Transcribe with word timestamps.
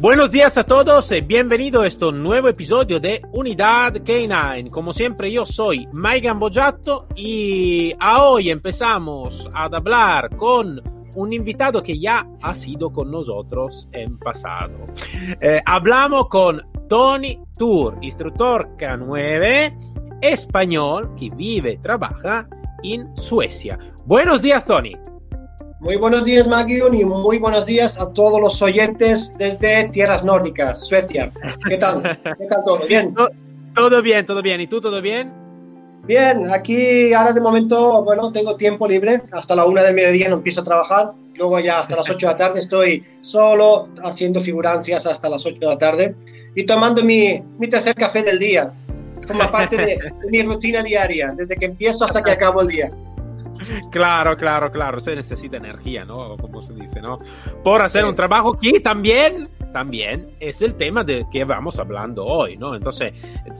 Buenos 0.00 0.30
días 0.30 0.56
a 0.56 0.62
todos 0.62 1.10
y 1.10 1.22
bienvenido 1.22 1.82
a 1.82 1.88
este 1.88 2.12
nuevo 2.12 2.46
episodio 2.46 3.00
de 3.00 3.20
Unidad 3.32 3.94
K9. 3.94 4.70
Como 4.70 4.92
siempre 4.92 5.32
yo 5.32 5.44
soy 5.44 5.88
Maigan 5.92 6.38
Bojato 6.38 7.08
y 7.16 7.92
hoy 8.00 8.48
empezamos 8.48 9.48
a 9.52 9.64
hablar 9.64 10.36
con 10.36 10.80
un 11.16 11.32
invitado 11.32 11.82
que 11.82 11.98
ya 11.98 12.24
ha 12.40 12.54
sido 12.54 12.92
con 12.92 13.10
nosotros 13.10 13.88
en 13.90 14.16
pasado. 14.20 14.84
Eh, 15.40 15.60
hablamos 15.66 16.28
con 16.28 16.62
Tony 16.88 17.36
Tour, 17.58 17.98
instructor 18.00 18.76
K9 18.76 20.20
español 20.22 21.12
que 21.16 21.28
vive 21.34 21.72
y 21.72 21.78
trabaja 21.78 22.48
en 22.84 23.16
Suecia. 23.16 23.76
Buenos 24.06 24.42
días, 24.42 24.64
Tony. 24.64 24.94
Muy 25.80 25.94
buenos 25.94 26.24
días, 26.24 26.48
Magion, 26.48 26.92
y 26.92 27.04
muy 27.04 27.38
buenos 27.38 27.64
días 27.64 28.00
a 28.00 28.12
todos 28.12 28.40
los 28.40 28.60
oyentes 28.60 29.36
desde 29.38 29.88
tierras 29.90 30.24
nórdicas, 30.24 30.84
Suecia. 30.88 31.30
¿Qué 31.68 31.76
tal? 31.76 32.02
¿Qué 32.36 32.46
tal 32.46 32.64
todo? 32.64 32.86
¿Bien? 32.88 33.14
Todo 33.74 34.02
bien, 34.02 34.26
todo 34.26 34.42
bien. 34.42 34.60
¿Y 34.60 34.66
tú 34.66 34.80
todo 34.80 35.00
bien? 35.00 35.32
Bien, 36.02 36.50
aquí 36.50 37.12
ahora 37.12 37.32
de 37.32 37.40
momento, 37.40 38.02
bueno, 38.02 38.32
tengo 38.32 38.56
tiempo 38.56 38.88
libre. 38.88 39.22
Hasta 39.30 39.54
la 39.54 39.66
una 39.66 39.82
del 39.82 39.94
mediodía 39.94 40.28
no 40.28 40.36
empiezo 40.36 40.62
a 40.62 40.64
trabajar. 40.64 41.12
Luego 41.36 41.60
ya 41.60 41.78
hasta 41.78 41.94
las 41.94 42.10
ocho 42.10 42.26
de 42.26 42.32
la 42.32 42.36
tarde 42.36 42.58
estoy 42.58 43.04
solo 43.22 43.88
haciendo 44.02 44.40
figurancias 44.40 45.06
hasta 45.06 45.28
las 45.28 45.46
ocho 45.46 45.60
de 45.60 45.66
la 45.66 45.78
tarde 45.78 46.16
y 46.56 46.66
tomando 46.66 47.04
mi, 47.04 47.40
mi 47.58 47.68
tercer 47.68 47.94
café 47.94 48.24
del 48.24 48.40
día. 48.40 48.72
Forma 49.28 49.48
parte 49.48 49.76
de, 49.76 49.84
de 49.84 50.28
mi 50.28 50.42
rutina 50.42 50.82
diaria, 50.82 51.32
desde 51.36 51.54
que 51.54 51.66
empiezo 51.66 52.04
hasta 52.04 52.20
que 52.20 52.32
acabo 52.32 52.62
el 52.62 52.68
día. 52.68 52.90
Claro, 53.90 54.36
claro, 54.36 54.70
claro. 54.70 55.00
Se 55.00 55.14
necesita 55.14 55.56
energía, 55.56 56.04
¿no? 56.04 56.36
Como 56.36 56.62
se 56.62 56.74
dice, 56.74 57.00
¿no? 57.00 57.16
Por 57.62 57.82
hacer 57.82 58.04
un 58.04 58.14
trabajo 58.14 58.58
que 58.58 58.80
también, 58.80 59.48
también 59.72 60.36
es 60.40 60.62
el 60.62 60.74
tema 60.74 61.04
de 61.04 61.26
que 61.30 61.44
vamos 61.44 61.78
hablando 61.78 62.24
hoy, 62.24 62.54
¿no? 62.56 62.74
Entonces, 62.74 63.12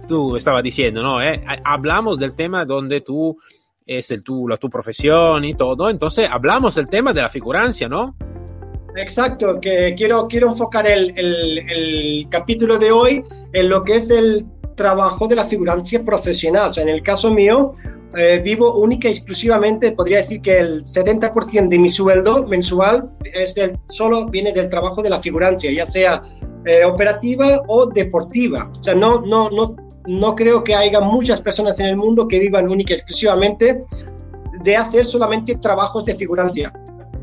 tú 0.07 0.37
estabas 0.37 0.63
diciendo, 0.63 1.03
¿no? 1.03 1.23
Eh, 1.23 1.45
hablamos 1.65 2.19
del 2.19 2.35
tema 2.35 2.65
donde 2.65 3.01
tú 3.01 3.37
es 3.87 4.11
el 4.11 4.23
tu, 4.23 4.47
la 4.49 4.57
tu 4.57 4.69
profesión 4.69 5.45
y 5.45 5.55
todo. 5.55 5.89
Entonces, 5.89 6.29
hablamos 6.31 6.75
del 6.75 6.89
tema 6.89 7.13
de 7.13 7.23
la 7.23 7.29
figurancia, 7.29 7.89
¿no? 7.89 8.15
Exacto, 8.97 9.61
que 9.61 9.95
quiero, 9.97 10.27
quiero 10.29 10.49
enfocar 10.49 10.87
el, 10.87 11.13
el, 11.17 11.59
el 11.71 12.29
capítulo 12.29 12.79
de 12.79 12.91
hoy 12.91 13.25
en 13.53 13.69
lo 13.69 13.83
que 13.83 13.97
es 13.97 14.11
el 14.11 14.45
trabajo 14.75 15.29
de 15.29 15.37
la 15.37 15.45
figurancia 15.45 16.05
profesional. 16.05 16.71
O 16.71 16.73
sea, 16.73 16.83
en 16.83 16.89
el 16.89 17.03
caso 17.03 17.31
mío, 17.31 17.75
eh, 18.17 18.41
vivo 18.43 18.79
única 18.79 19.09
y 19.09 19.13
exclusivamente, 19.13 19.93
podría 19.93 20.19
decir 20.19 20.41
que 20.41 20.59
el 20.59 20.83
70% 20.83 21.69
de 21.69 21.79
mi 21.79 21.89
sueldo 21.89 22.47
mensual 22.47 23.11
es 23.35 23.55
del, 23.55 23.79
solo 23.89 24.27
viene 24.27 24.53
del 24.53 24.69
trabajo 24.69 25.03
de 25.03 25.11
la 25.11 25.21
figurancia, 25.21 25.71
ya 25.71 25.85
sea 25.85 26.23
eh, 26.65 26.85
operativa 26.85 27.63
o 27.69 27.87
deportiva. 27.87 28.71
O 28.79 28.83
sea, 28.83 28.95
no, 28.95 29.21
no, 29.21 29.51
no, 29.51 29.77
no 30.07 30.35
creo 30.35 30.65
que 30.65 30.75
haya 30.75 31.01
muchas 31.01 31.41
personas 31.41 31.79
en 31.81 31.87
el 31.87 31.97
mundo 31.97 32.27
que 32.27 32.39
vivan 32.39 32.71
única 32.71 32.95
y 32.95 32.97
exclusivamente 32.97 33.85
de 34.63 34.77
hacer 34.77 35.05
solamente 35.05 35.57
trabajos 35.57 36.05
de 36.05 36.15
figurancia, 36.15 36.73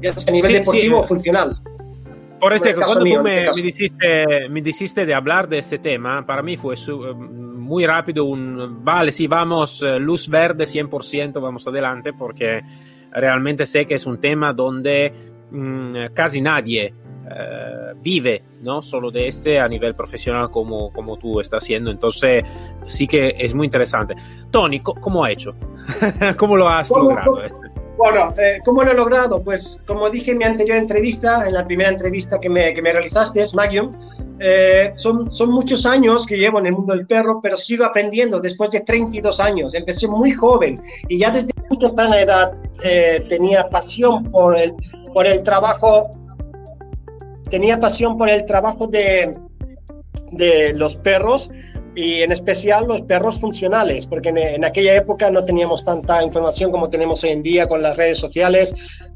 ya 0.02 0.16
sea 0.16 0.32
a 0.32 0.36
nivel 0.36 0.52
Sí, 0.52 0.58
deportivo 0.60 0.98
sí. 0.98 1.04
o 1.04 1.04
funcional. 1.04 1.60
Por 2.46 2.54
este, 2.54 2.76
cuando 2.76 3.04
mío, 3.04 3.22
tú 3.22 3.28
en 3.28 3.34
este 3.34 3.46
me, 3.50 3.56
me 3.56 3.62
dijiste, 3.62 4.50
me 4.50 4.62
dijiste 4.62 5.06
de 5.06 5.14
hablar 5.14 5.48
de 5.50 5.58
este 5.60 5.80
tema, 5.80 6.26
para 6.26 6.42
mí 6.44 6.58
fue 6.58 6.76
su- 6.76 7.04
eh, 7.06 7.14
muy 7.14 7.86
rápido 7.86 8.26
un, 8.26 8.84
vale, 8.84 9.12
sí, 9.12 9.26
vamos, 9.28 9.82
eh, 9.82 10.00
luz 10.00 10.30
verde 10.30 10.66
100%, 10.66 11.42
vamos 11.42 11.68
adelante, 11.68 12.14
porque 12.14 12.62
realmente 13.12 13.66
sé 13.66 13.86
que 13.88 13.96
es 13.96 14.06
un 14.06 14.20
tema 14.20 14.54
donde 14.54 15.12
mm, 15.50 16.14
casi 16.14 16.40
nadie 16.42 16.94
eh, 17.28 17.94
vive, 18.04 18.44
¿no? 18.62 18.84
Solo 18.84 19.10
de 19.10 19.28
este 19.28 19.60
a 19.60 19.68
nivel 19.68 19.96
profesional 19.96 20.52
como, 20.52 20.92
como 20.94 21.18
tú 21.18 21.40
estás 21.40 21.64
haciendo, 21.64 21.90
entonces 21.90 22.44
sí 22.86 23.08
que 23.08 23.34
es 23.40 23.56
muy 23.56 23.66
interesante. 23.66 24.14
Tony, 24.52 24.80
¿cómo 24.80 25.24
ha 25.26 25.32
hecho? 25.32 25.56
¿Cómo 26.38 26.56
lo 26.58 26.70
has 26.70 26.88
¿Cómo- 26.90 27.10
logrado? 27.10 27.32
cómo- 27.32 27.42
este? 27.42 27.65
Bueno, 27.98 28.34
eh, 28.38 28.60
¿cómo 28.66 28.84
lo 28.84 28.92
he 28.92 28.96
logrado? 28.96 29.42
Pues 29.42 29.82
como 29.88 30.10
dije 30.10 30.32
en 30.32 30.40
mi 30.40 30.44
anterior 30.44 30.78
entrevista, 30.78 31.48
en 31.48 31.54
la 31.54 31.66
primera 31.66 31.90
entrevista 31.90 32.40
que 32.40 32.50
me, 32.50 32.74
que 32.74 32.82
me 32.82 32.92
realizaste, 32.92 33.42
es 33.42 33.56
Magium, 33.56 33.90
eh, 34.40 34.92
son, 34.96 35.32
son 35.32 35.50
muchos 35.52 35.86
años 35.86 36.26
que 36.26 36.38
llevo 36.38 36.60
en 36.60 36.66
el 36.66 36.74
mundo 36.74 36.94
del 36.94 37.08
perro, 37.08 37.40
pero 37.42 37.56
sigo 37.56 37.86
aprendiendo 37.86 38.42
después 38.42 38.70
de 38.72 38.82
32 38.82 39.40
años. 39.40 39.74
Empecé 39.74 40.08
muy 40.08 40.32
joven 40.32 40.76
y 41.08 41.20
ya 41.20 41.32
desde 41.32 41.52
muy 41.70 41.80
temprana 41.80 42.20
edad 42.20 42.52
eh, 42.84 43.26
tenía 43.30 43.68
pasión 43.70 44.24
por 44.26 44.58
el, 44.58 44.74
por 45.14 45.26
el 45.26 45.42
trabajo, 45.44 46.10
tenía 47.50 47.80
pasión 47.80 48.18
por 48.18 48.30
el 48.30 48.44
trabajo 48.46 48.88
de, 48.88 49.32
de 50.32 50.74
los 50.74 50.96
perros 50.98 51.50
y 51.96 52.22
en 52.22 52.32
especial 52.32 52.88
los 52.88 53.02
perros 53.02 53.40
funcionales, 53.40 54.06
porque 54.06 54.30
en, 54.30 54.38
en, 54.38 54.66
aquella 54.66 54.96
época 54.96 55.32
no 55.32 55.46
teníamos 55.46 55.86
tanta 55.86 56.22
información 56.22 56.72
como 56.72 56.90
tenemos 56.90 57.24
hoy 57.24 57.32
en 57.32 57.42
día 57.42 57.68
con 57.68 57.82
las 57.82 57.96
redes 57.96 58.18
sociales, 58.18 58.76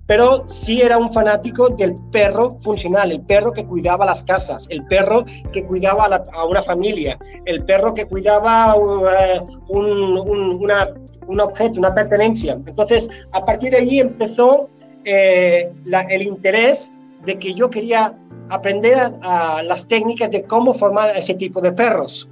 pero 0.10 0.48
sí 0.48 0.82
era 0.82 0.98
un 0.98 1.14
fanático 1.14 1.70
del 1.70 1.94
perro 2.12 2.50
funcional, 2.50 3.12
el 3.12 3.22
perro 3.22 3.52
que 3.52 3.64
cuidaba 3.64 4.08
las 4.08 4.24
casas, 4.24 4.66
el 4.72 4.84
perro 4.88 5.24
que 5.54 5.64
cuidaba 5.66 6.06
a, 6.06 6.10
la, 6.10 6.24
a 6.34 6.46
una 6.46 6.64
familia, 6.64 7.20
el 7.46 7.64
perro 7.64 7.94
que 7.94 8.06
cuidaba 8.06 8.76
uh, 8.76 9.06
un, 9.68 10.18
un, 10.18 10.64
una, 10.64 10.90
un, 11.28 11.40
objeto, 11.40 11.80
una 11.80 11.94
pertenencia. 11.94 12.54
Entonces, 12.54 13.08
a 13.34 13.46
partir 13.46 13.70
de 13.70 13.78
allí 13.78 14.00
empezó 14.00 14.68
eh, 15.06 15.72
la, 15.86 16.02
el 16.02 16.24
interés 16.24 16.92
de 17.24 17.38
que 17.38 17.54
yo 17.54 17.70
quería 17.70 18.18
aprender 18.50 18.98
a, 18.98 19.58
a 19.58 19.62
las 19.62 19.88
técnicas 19.88 20.32
de 20.32 20.42
cómo 20.42 20.74
formar 20.74 21.16
ese 21.16 21.36
tipo 21.36 21.62
de 21.62 21.72
perros. 21.72 22.28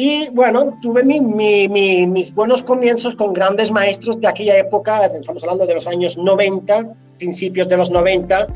Y 0.00 0.30
bueno, 0.30 0.76
tuve 0.80 1.02
mi, 1.02 1.20
mi, 1.20 1.66
mi, 1.66 2.06
mis 2.06 2.32
buenos 2.32 2.62
comienzos 2.62 3.16
con 3.16 3.32
grandes 3.32 3.72
maestros 3.72 4.20
de 4.20 4.28
aquella 4.28 4.56
época, 4.56 5.04
estamos 5.06 5.42
hablando 5.42 5.66
de 5.66 5.74
los 5.74 5.88
años 5.88 6.16
90, 6.16 6.94
principios 7.18 7.66
de 7.66 7.76
los 7.76 7.90
90. 7.90 8.46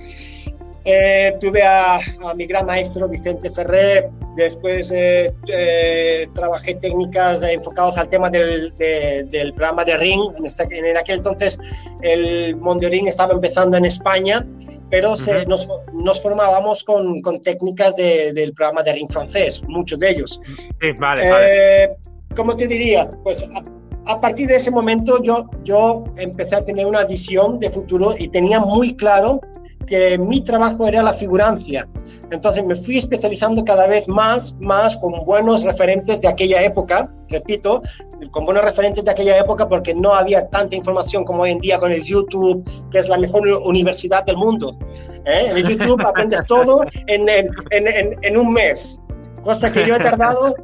Eh, 0.84 1.36
tuve 1.40 1.64
a, 1.64 1.96
a, 1.96 2.34
mi 2.36 2.46
gran 2.46 2.66
maestro 2.66 3.08
Vicente 3.08 3.50
Ferrer, 3.50 4.08
después 4.36 4.92
eh, 4.92 5.34
eh, 5.48 6.28
trabajé 6.32 6.76
técnicas 6.76 7.42
enfocadas 7.42 7.98
al 7.98 8.08
tema 8.08 8.30
del, 8.30 8.72
de, 8.76 9.24
del 9.24 9.52
programa 9.52 9.84
de 9.84 9.96
Ring. 9.96 10.22
En, 10.38 10.46
esta, 10.46 10.62
en, 10.70 10.96
aquel 10.96 11.16
entonces 11.16 11.58
el 12.02 12.56
mundo 12.56 12.88
Ring 12.88 13.08
estaba 13.08 13.34
empezando 13.34 13.76
en 13.76 13.86
España, 13.86 14.46
pero 14.92 15.16
se, 15.16 15.30
uh 15.30 15.34
-huh. 15.34 15.48
nos, 15.48 15.68
nos, 15.94 16.20
formábamos 16.20 16.84
con, 16.84 17.22
con 17.22 17.40
técnicas 17.40 17.96
de, 17.96 18.34
del 18.34 18.52
programa 18.52 18.82
de 18.82 18.92
Ring 18.92 19.10
francés, 19.10 19.62
muchos 19.66 19.98
de 19.98 20.10
ellos. 20.10 20.38
Sí, 20.44 20.88
vale, 21.00 21.30
vale. 21.30 21.96
¿Cómo 22.36 22.54
te 22.54 22.66
diría? 22.66 23.08
Pues 23.24 23.42
a, 23.42 24.12
a, 24.12 24.18
partir 24.18 24.48
de 24.48 24.56
ese 24.56 24.70
momento 24.70 25.22
yo, 25.22 25.48
yo 25.64 26.04
empecé 26.18 26.56
a 26.56 26.64
tener 26.66 26.84
una 26.84 27.04
visión 27.04 27.56
de 27.56 27.70
futuro 27.70 28.14
y 28.18 28.28
tenía 28.28 28.60
muy 28.60 28.94
claro 28.94 29.40
que 29.86 30.18
mi 30.18 30.42
trabajo 30.42 30.86
era 30.86 31.02
la 31.02 31.14
figurancia. 31.14 31.88
Entonces 32.32 32.64
me 32.64 32.74
fui 32.74 32.96
especializando 32.96 33.62
cada 33.62 33.86
vez 33.86 34.08
más, 34.08 34.56
más 34.58 34.96
con 34.96 35.12
buenos 35.26 35.62
referentes 35.64 36.18
de 36.22 36.28
aquella 36.28 36.62
época, 36.62 37.12
repito, 37.28 37.82
con 38.30 38.46
buenos 38.46 38.64
referentes 38.64 39.04
de 39.04 39.10
aquella 39.10 39.38
época 39.38 39.68
porque 39.68 39.94
no 39.94 40.14
había 40.14 40.48
tanta 40.48 40.74
información 40.74 41.24
como 41.24 41.42
hoy 41.42 41.50
en 41.50 41.58
día 41.60 41.78
con 41.78 41.92
el 41.92 42.02
YouTube, 42.02 42.64
que 42.90 43.00
es 43.00 43.08
la 43.10 43.18
mejor 43.18 43.46
universidad 43.46 44.24
del 44.24 44.38
mundo. 44.38 44.78
¿eh? 45.26 45.48
En 45.50 45.58
el 45.58 45.68
YouTube 45.68 46.00
aprendes 46.06 46.42
todo 46.46 46.84
en, 47.06 47.28
en, 47.28 47.50
en, 47.70 48.18
en, 48.22 48.36
un 48.38 48.50
mes, 48.50 48.98
cosa 49.42 49.70
que 49.70 49.86
yo 49.86 49.96
he 49.96 50.00
tardado 50.00 50.54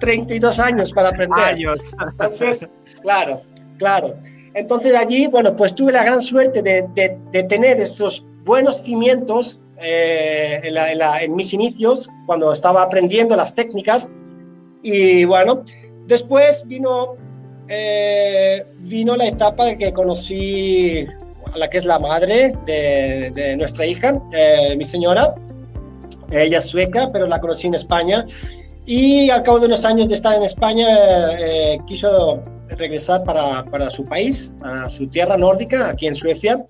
32 0.00 0.58
años 0.60 0.92
para 0.92 1.10
aprender. 1.10 1.44
Años. 1.44 1.78
Entonces, 2.10 2.66
claro, 3.02 3.42
claro. 3.76 4.14
Entonces 4.54 4.94
allí, 4.94 5.26
bueno, 5.26 5.54
pues 5.54 5.74
tuve 5.74 5.92
la 5.92 6.04
gran 6.04 6.22
suerte 6.22 6.62
de, 6.62 6.88
de, 6.94 7.18
de 7.32 7.42
tener 7.42 7.78
estos 7.80 8.24
buenos 8.44 8.82
cimientos 8.82 9.61
eh, 9.82 10.60
en, 10.62 10.74
la, 10.74 10.92
en, 10.92 10.98
la, 10.98 11.22
en, 11.22 11.34
mis 11.34 11.52
inicios, 11.52 12.08
cuando 12.26 12.52
estaba 12.52 12.82
aprendiendo 12.82 13.36
las 13.36 13.54
técnicas. 13.54 14.08
Y 14.82 15.24
bueno, 15.24 15.62
después 16.06 16.64
vino, 16.66 17.16
eh, 17.68 18.64
vino 18.78 19.16
la 19.16 19.26
etapa 19.26 19.66
de 19.66 19.78
que 19.78 19.92
conocí 19.92 21.06
a 21.52 21.58
la 21.58 21.68
que 21.68 21.78
es 21.78 21.84
la 21.84 21.98
madre 21.98 22.54
de, 22.66 23.30
de 23.34 23.56
nuestra 23.56 23.86
hija, 23.86 24.20
eh, 24.32 24.74
mi 24.76 24.84
señora. 24.84 25.34
Ella 26.30 26.58
es 26.58 26.64
sueca, 26.64 27.08
pero 27.12 27.26
la 27.26 27.40
conocí 27.40 27.66
en 27.66 27.74
España. 27.74 28.26
Y 28.84 29.30
al 29.30 29.42
cabo 29.42 29.60
de 29.60 29.66
unos 29.66 29.84
años 29.84 30.08
de 30.08 30.14
estar 30.14 30.34
en 30.34 30.42
España, 30.42 30.86
eh, 31.38 31.78
quiso 31.86 32.42
regresar 32.70 33.22
para, 33.24 33.64
para, 33.66 33.90
su 33.90 34.04
país, 34.04 34.52
a 34.62 34.90
su 34.90 35.06
tierra 35.08 35.36
nórdica, 35.36 35.90
aquí 35.90 36.06
en 36.06 36.16
Suecia, 36.16 36.64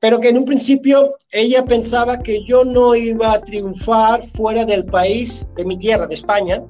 pero 0.00 0.20
que 0.20 0.28
en 0.28 0.38
un 0.38 0.44
principio 0.44 1.16
ella 1.32 1.64
pensaba 1.64 2.18
que 2.18 2.44
yo 2.44 2.64
no 2.64 2.94
iba 2.94 3.32
a 3.32 3.40
triunfar 3.40 4.22
fuera 4.24 4.64
del 4.64 4.84
país, 4.84 5.46
de 5.56 5.64
mi 5.64 5.78
tierra, 5.78 6.06
de 6.06 6.14
España, 6.14 6.62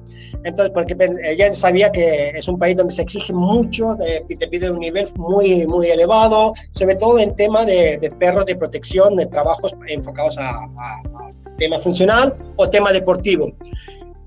entonces, 0.43 0.71
porque 0.73 0.95
ella 1.23 1.53
sabía 1.53 1.91
que 1.91 2.29
es 2.29 2.47
un 2.47 2.57
país 2.57 2.77
donde 2.77 2.93
se 2.93 3.01
exige 3.01 3.33
mucho 3.33 3.97
y 4.29 4.35
te 4.35 4.47
pide 4.47 4.69
un 4.69 4.79
nivel 4.79 5.07
muy, 5.17 5.65
muy 5.67 5.87
elevado, 5.87 6.53
sobre 6.71 6.95
todo 6.95 7.19
en 7.19 7.35
tema 7.35 7.65
de, 7.65 7.97
de 7.97 8.09
perros 8.11 8.45
de 8.45 8.55
protección, 8.55 9.15
de 9.15 9.25
trabajos 9.25 9.75
enfocados 9.87 10.37
a, 10.37 10.49
a, 10.49 11.31
tema 11.57 11.79
funcional 11.79 12.33
o 12.55 12.69
tema 12.69 12.93
deportivo. 12.93 13.51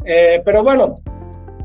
Eh, 0.04 0.42
pero 0.44 0.62
bueno, 0.62 1.00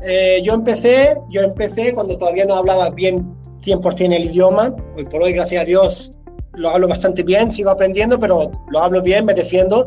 eh, 0.02 0.40
yo 0.42 0.54
empecé, 0.54 1.16
yo 1.30 1.42
empecé 1.42 1.92
cuando 1.92 2.16
todavía 2.16 2.44
no 2.44 2.54
hablaba 2.54 2.90
bien 2.90 3.34
100% 3.62 4.14
el 4.14 4.24
idioma. 4.24 4.74
Hoy 4.96 5.04
por 5.04 5.22
hoy, 5.22 5.32
gracias 5.32 5.62
a 5.62 5.64
Dios, 5.64 6.12
lo 6.56 6.70
hablo 6.70 6.88
bastante 6.88 7.22
bien, 7.22 7.52
sigo 7.52 7.70
aprendiendo, 7.70 8.18
pero 8.18 8.50
lo 8.70 8.78
hablo 8.78 9.02
bien, 9.02 9.24
me 9.24 9.34
defiendo. 9.34 9.86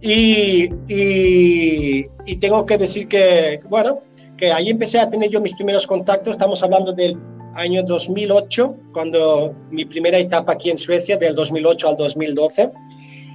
Y, 0.00 0.70
y, 0.88 2.04
y, 2.26 2.36
tengo 2.36 2.66
que 2.66 2.78
decir 2.78 3.08
que, 3.08 3.60
bueno, 3.68 4.00
que 4.36 4.52
ahí 4.52 4.68
empecé 4.70 5.00
a 5.00 5.08
tener 5.08 5.30
yo 5.30 5.40
mis 5.40 5.54
primeros 5.54 5.86
contactos. 5.86 6.32
Estamos 6.32 6.62
hablando 6.62 6.92
del 6.92 7.18
año 7.54 7.82
2008, 7.82 8.76
cuando 8.92 9.54
mi 9.70 9.84
primera 9.84 10.18
etapa 10.18 10.52
aquí 10.52 10.70
en 10.70 10.78
Suecia, 10.78 11.16
del 11.16 11.34
2008 11.34 11.88
al 11.88 11.96
2012. 11.96 12.70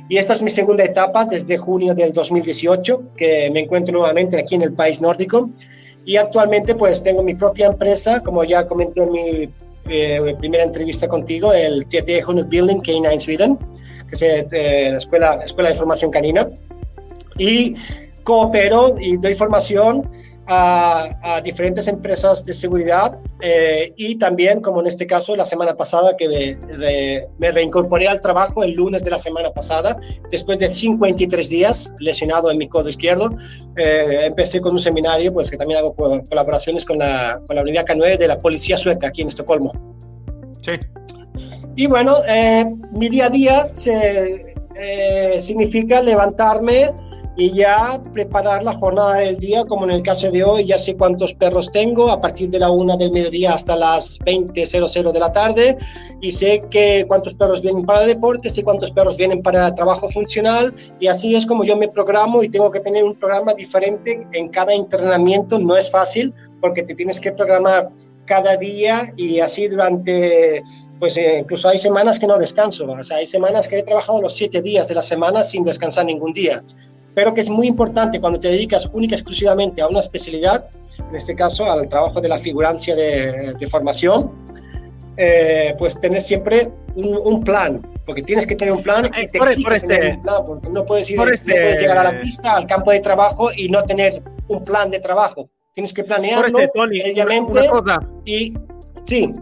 Y 0.09 0.17
esta 0.17 0.33
es 0.33 0.41
mi 0.41 0.50
segunda 0.50 0.83
etapa 0.83 1.25
desde 1.25 1.57
junio 1.57 1.95
del 1.95 2.13
2018, 2.13 3.13
que 3.17 3.50
me 3.51 3.62
encuentro 3.62 3.97
nuevamente 3.97 4.38
aquí 4.38 4.56
en 4.56 4.62
el 4.62 4.74
país 4.74 5.01
nórdico. 5.01 5.50
Y 6.06 6.17
actualmente 6.17 6.75
pues 6.75 7.01
tengo 7.01 7.24
mi 7.24 7.33
propia 7.33 7.67
empresa, 7.67 8.21
como 8.21 8.44
ya 8.44 8.67
comenté 8.67 9.03
en 9.03 9.12
mi 9.12 9.50
eh, 9.89 10.35
primera 10.39 10.63
entrevista 10.63 11.07
contigo, 11.07 11.53
el 11.53 11.85
TT 11.85 12.27
Honus 12.27 12.47
Building 12.47 12.77
K9 12.77 13.19
Sweden, 13.19 13.57
que 14.09 14.15
es 14.15 14.21
eh, 14.21 14.89
la 14.91 14.97
escuela, 14.97 15.39
escuela 15.43 15.69
de 15.69 15.75
formación 15.75 16.11
canina. 16.11 16.49
Y 17.37 17.75
coopero 18.23 18.97
y 18.99 19.17
doy 19.17 19.35
formación 19.35 20.09
a, 20.53 21.42
diferentes 21.44 21.88
empresas 21.88 22.45
de 22.45 22.53
seguridad 22.53 23.18
eh, 23.42 23.94
y 23.95 24.18
también, 24.18 24.62
como 24.62 24.81
en 24.81 24.88
este 24.88 25.07
caso, 25.07 25.36
la 25.36 25.45
semana 25.45 25.75
pasada 25.75 26.15
que 26.18 26.27
me, 27.39 27.51
reincorporé 27.51 28.07
al 28.07 28.19
trabajo 28.19 28.63
el 28.63 28.74
lunes 28.74 29.03
de 29.03 29.12
la 29.12 29.19
semana 29.19 29.51
pasada, 29.51 29.98
después 30.30 30.59
de 30.59 30.69
53 30.74 31.50
días 31.50 31.94
lesionado 32.00 32.51
en 32.51 32.57
mi 32.57 32.68
codo 32.68 32.89
izquierdo, 32.89 33.33
eh, 33.77 34.25
empecé 34.25 34.59
con 34.59 34.74
un 34.74 34.80
seminario, 34.80 35.33
pues 35.33 35.50
que 35.50 35.57
también 35.57 35.80
hago 35.80 35.94
colaboraciones 35.94 36.83
con 36.83 37.00
la, 37.00 37.42
con 37.48 37.56
la 37.56 37.62
unidad 37.62 37.86
K9 37.86 38.18
de 38.18 38.27
la 38.27 38.38
policía 38.38 38.77
sueca 38.77 39.07
aquí 39.07 39.21
en 39.21 39.30
Estocolmo. 39.30 39.71
Sí. 40.62 40.74
Y 41.77 41.88
bueno, 41.88 42.15
eh, 42.27 42.65
mi 42.92 43.07
día 43.07 43.27
a 43.27 43.30
día 43.30 43.65
se, 43.65 44.53
significa 45.39 46.01
levantarme, 46.01 46.92
y 47.37 47.51
ya 47.53 48.01
preparar 48.13 48.63
la 48.63 48.73
jornada 48.73 49.15
del 49.15 49.37
día, 49.37 49.63
como 49.65 49.85
en 49.85 49.91
el 49.91 50.01
caso 50.01 50.29
de 50.29 50.43
hoy, 50.43 50.65
ya 50.65 50.77
sé 50.77 50.97
cuántos 50.97 51.33
perros 51.33 51.71
tengo 51.71 52.09
a 52.09 52.19
partir 52.19 52.49
de 52.49 52.59
la 52.59 52.69
una 52.69 52.97
del 52.97 53.11
mediodía 53.11 53.53
hasta 53.53 53.75
las 53.75 54.19
20.00 54.19 55.11
de 55.11 55.19
la 55.19 55.31
tarde 55.31 55.77
y 56.19 56.31
sé 56.31 56.61
que 56.69 57.05
cuántos 57.07 57.33
perros 57.33 57.61
vienen 57.61 57.85
para 57.85 58.05
deportes 58.05 58.57
y 58.57 58.63
cuántos 58.63 58.91
perros 58.91 59.15
vienen 59.15 59.41
para 59.41 59.73
trabajo 59.73 60.09
funcional 60.09 60.73
y 60.99 61.07
así 61.07 61.35
es 61.35 61.45
como 61.45 61.63
yo 61.63 61.77
me 61.77 61.87
programo 61.87 62.43
y 62.43 62.49
tengo 62.49 62.69
que 62.69 62.81
tener 62.81 63.03
un 63.03 63.15
programa 63.15 63.53
diferente 63.53 64.27
en 64.33 64.49
cada 64.49 64.73
entrenamiento, 64.73 65.57
no 65.57 65.77
es 65.77 65.89
fácil 65.89 66.33
porque 66.59 66.83
te 66.83 66.95
tienes 66.95 67.19
que 67.19 67.31
programar 67.31 67.89
cada 68.25 68.57
día 68.57 69.11
y 69.15 69.39
así 69.39 69.67
durante 69.67 70.61
pues 70.99 71.17
eh, 71.17 71.39
incluso 71.39 71.67
hay 71.67 71.79
semanas 71.79 72.19
que 72.19 72.27
no 72.27 72.37
descanso, 72.37 72.85
o 72.85 73.03
sea, 73.03 73.17
hay 73.17 73.25
semanas 73.25 73.67
que 73.67 73.79
he 73.79 73.83
trabajado 73.83 74.21
los 74.21 74.35
siete 74.35 74.61
días 74.61 74.87
de 74.87 74.93
la 74.93 75.01
semana 75.01 75.43
sin 75.43 75.63
descansar 75.63 76.05
ningún 76.05 76.31
día 76.33 76.61
pero 77.13 77.33
que 77.33 77.41
es 77.41 77.49
muy 77.49 77.67
importante 77.67 78.19
cuando 78.19 78.39
te 78.39 78.49
dedicas 78.49 78.89
única 78.93 79.15
y 79.15 79.17
exclusivamente 79.17 79.81
a 79.81 79.87
una 79.87 79.99
especialidad, 79.99 80.69
en 81.09 81.15
este 81.15 81.35
caso 81.35 81.69
al 81.69 81.87
trabajo 81.87 82.21
de 82.21 82.29
la 82.29 82.37
figurancia 82.37 82.95
de, 82.95 83.53
de 83.53 83.67
formación, 83.67 84.31
eh, 85.17 85.75
pues 85.77 85.99
tener 85.99 86.21
siempre 86.21 86.71
un, 86.95 87.17
un, 87.23 87.43
plan, 87.43 87.81
porque 88.05 88.23
tienes 88.23 88.47
que 88.47 88.55
tener 88.55 88.73
un 88.73 88.81
plan 88.81 89.05
y 89.05 89.27
te 89.27 89.39
por, 89.39 89.49
exige 89.49 89.65
por 89.65 89.75
este, 89.75 89.87
tener 89.87 90.15
un 90.15 90.21
plan, 90.21 90.45
porque 90.45 90.69
no 90.69 90.85
puedes, 90.85 91.09
ir, 91.09 91.19
este, 91.33 91.53
no 91.53 91.61
puedes 91.61 91.81
llegar 91.81 91.97
a 91.97 92.03
la 92.03 92.19
pista, 92.19 92.55
al 92.55 92.65
campo 92.65 92.91
de 92.91 93.01
trabajo 93.01 93.49
y 93.55 93.69
no 93.69 93.83
tener 93.83 94.23
un 94.47 94.63
plan 94.63 94.89
de 94.89 94.99
trabajo. 94.99 95.49
Tienes 95.73 95.93
que 95.93 96.03
planearlo, 96.03 96.59
este, 96.59 96.71
Tony, 96.73 97.01
obviamente, 97.01 97.69
una, 97.69 97.79
una 97.79 98.09
y 98.25 98.53
sí 99.03 99.33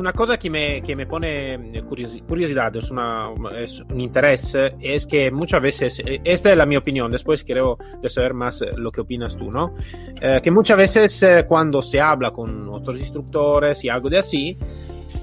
una 0.00 0.12
cosa 0.12 0.38
que 0.38 0.50
me, 0.50 0.82
que 0.82 0.96
me 0.96 1.06
pone 1.06 1.54
eh, 1.54 1.82
curiosidad, 1.82 2.74
es, 2.74 2.90
una, 2.90 3.30
es, 3.58 3.80
un 3.80 4.00
interés, 4.00 4.56
es 4.80 5.06
que 5.06 5.30
muchas 5.30 5.62
veces, 5.62 6.00
eh, 6.00 6.20
esta 6.24 6.50
es 6.50 6.56
la 6.56 6.66
mi 6.66 6.76
opinión, 6.76 7.12
después 7.12 7.44
quiero 7.44 7.78
saber 8.08 8.34
más 8.34 8.62
eh, 8.62 8.70
lo 8.76 8.90
que 8.90 9.02
opinas 9.02 9.36
tú, 9.36 9.50
¿no? 9.50 9.74
Eh, 10.20 10.40
que 10.42 10.50
muchas 10.50 10.78
veces 10.78 11.24
cuando 11.46 11.82
se 11.82 12.00
habla 12.00 12.30
con 12.30 12.68
otros 12.68 12.98
instructores 12.98 13.84
y 13.84 13.88
algo 13.88 14.08
de 14.08 14.18
así, 14.18 14.56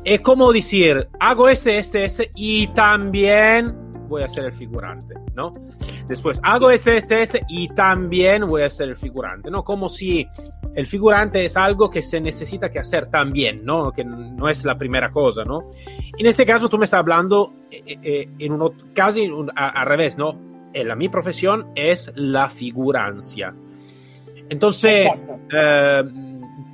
es 0.03 0.21
como 0.21 0.53
decir, 0.53 1.07
hago 1.19 1.49
este, 1.49 1.77
este, 1.77 2.05
este 2.05 2.29
y 2.35 2.67
también 2.67 3.86
voy 4.07 4.23
a 4.23 4.29
ser 4.29 4.45
el 4.45 4.53
figurante, 4.53 5.15
¿no? 5.35 5.51
Después, 6.07 6.39
hago 6.43 6.71
este, 6.71 6.97
este, 6.97 7.21
este 7.21 7.45
y 7.49 7.67
también 7.67 8.47
voy 8.47 8.63
a 8.63 8.69
ser 8.69 8.89
el 8.89 8.97
figurante, 8.97 9.51
¿no? 9.51 9.63
Como 9.63 9.89
si 9.89 10.27
el 10.75 10.87
figurante 10.87 11.45
es 11.45 11.57
algo 11.57 11.89
que 11.89 12.01
se 12.01 12.21
necesita 12.21 12.69
que 12.69 12.79
hacer 12.79 13.07
también, 13.07 13.57
¿no? 13.63 13.91
Que 13.91 14.03
no 14.03 14.49
es 14.49 14.63
la 14.65 14.77
primera 14.77 15.11
cosa, 15.11 15.43
¿no? 15.43 15.69
En 16.17 16.25
este 16.25 16.45
caso 16.45 16.69
tú 16.69 16.77
me 16.77 16.85
estás 16.85 16.99
hablando 16.99 17.53
eh, 17.71 17.97
eh, 18.01 18.29
en 18.39 18.53
uno, 18.53 18.73
casi 18.93 19.29
al 19.55 19.85
revés, 19.85 20.17
¿no? 20.17 20.47
Eh, 20.73 20.83
la 20.83 20.95
mi 20.95 21.09
profesión 21.09 21.71
es 21.75 22.11
la 22.15 22.49
figurancia. 22.49 23.53
Entonces, 24.49 25.07
eh, 25.51 26.03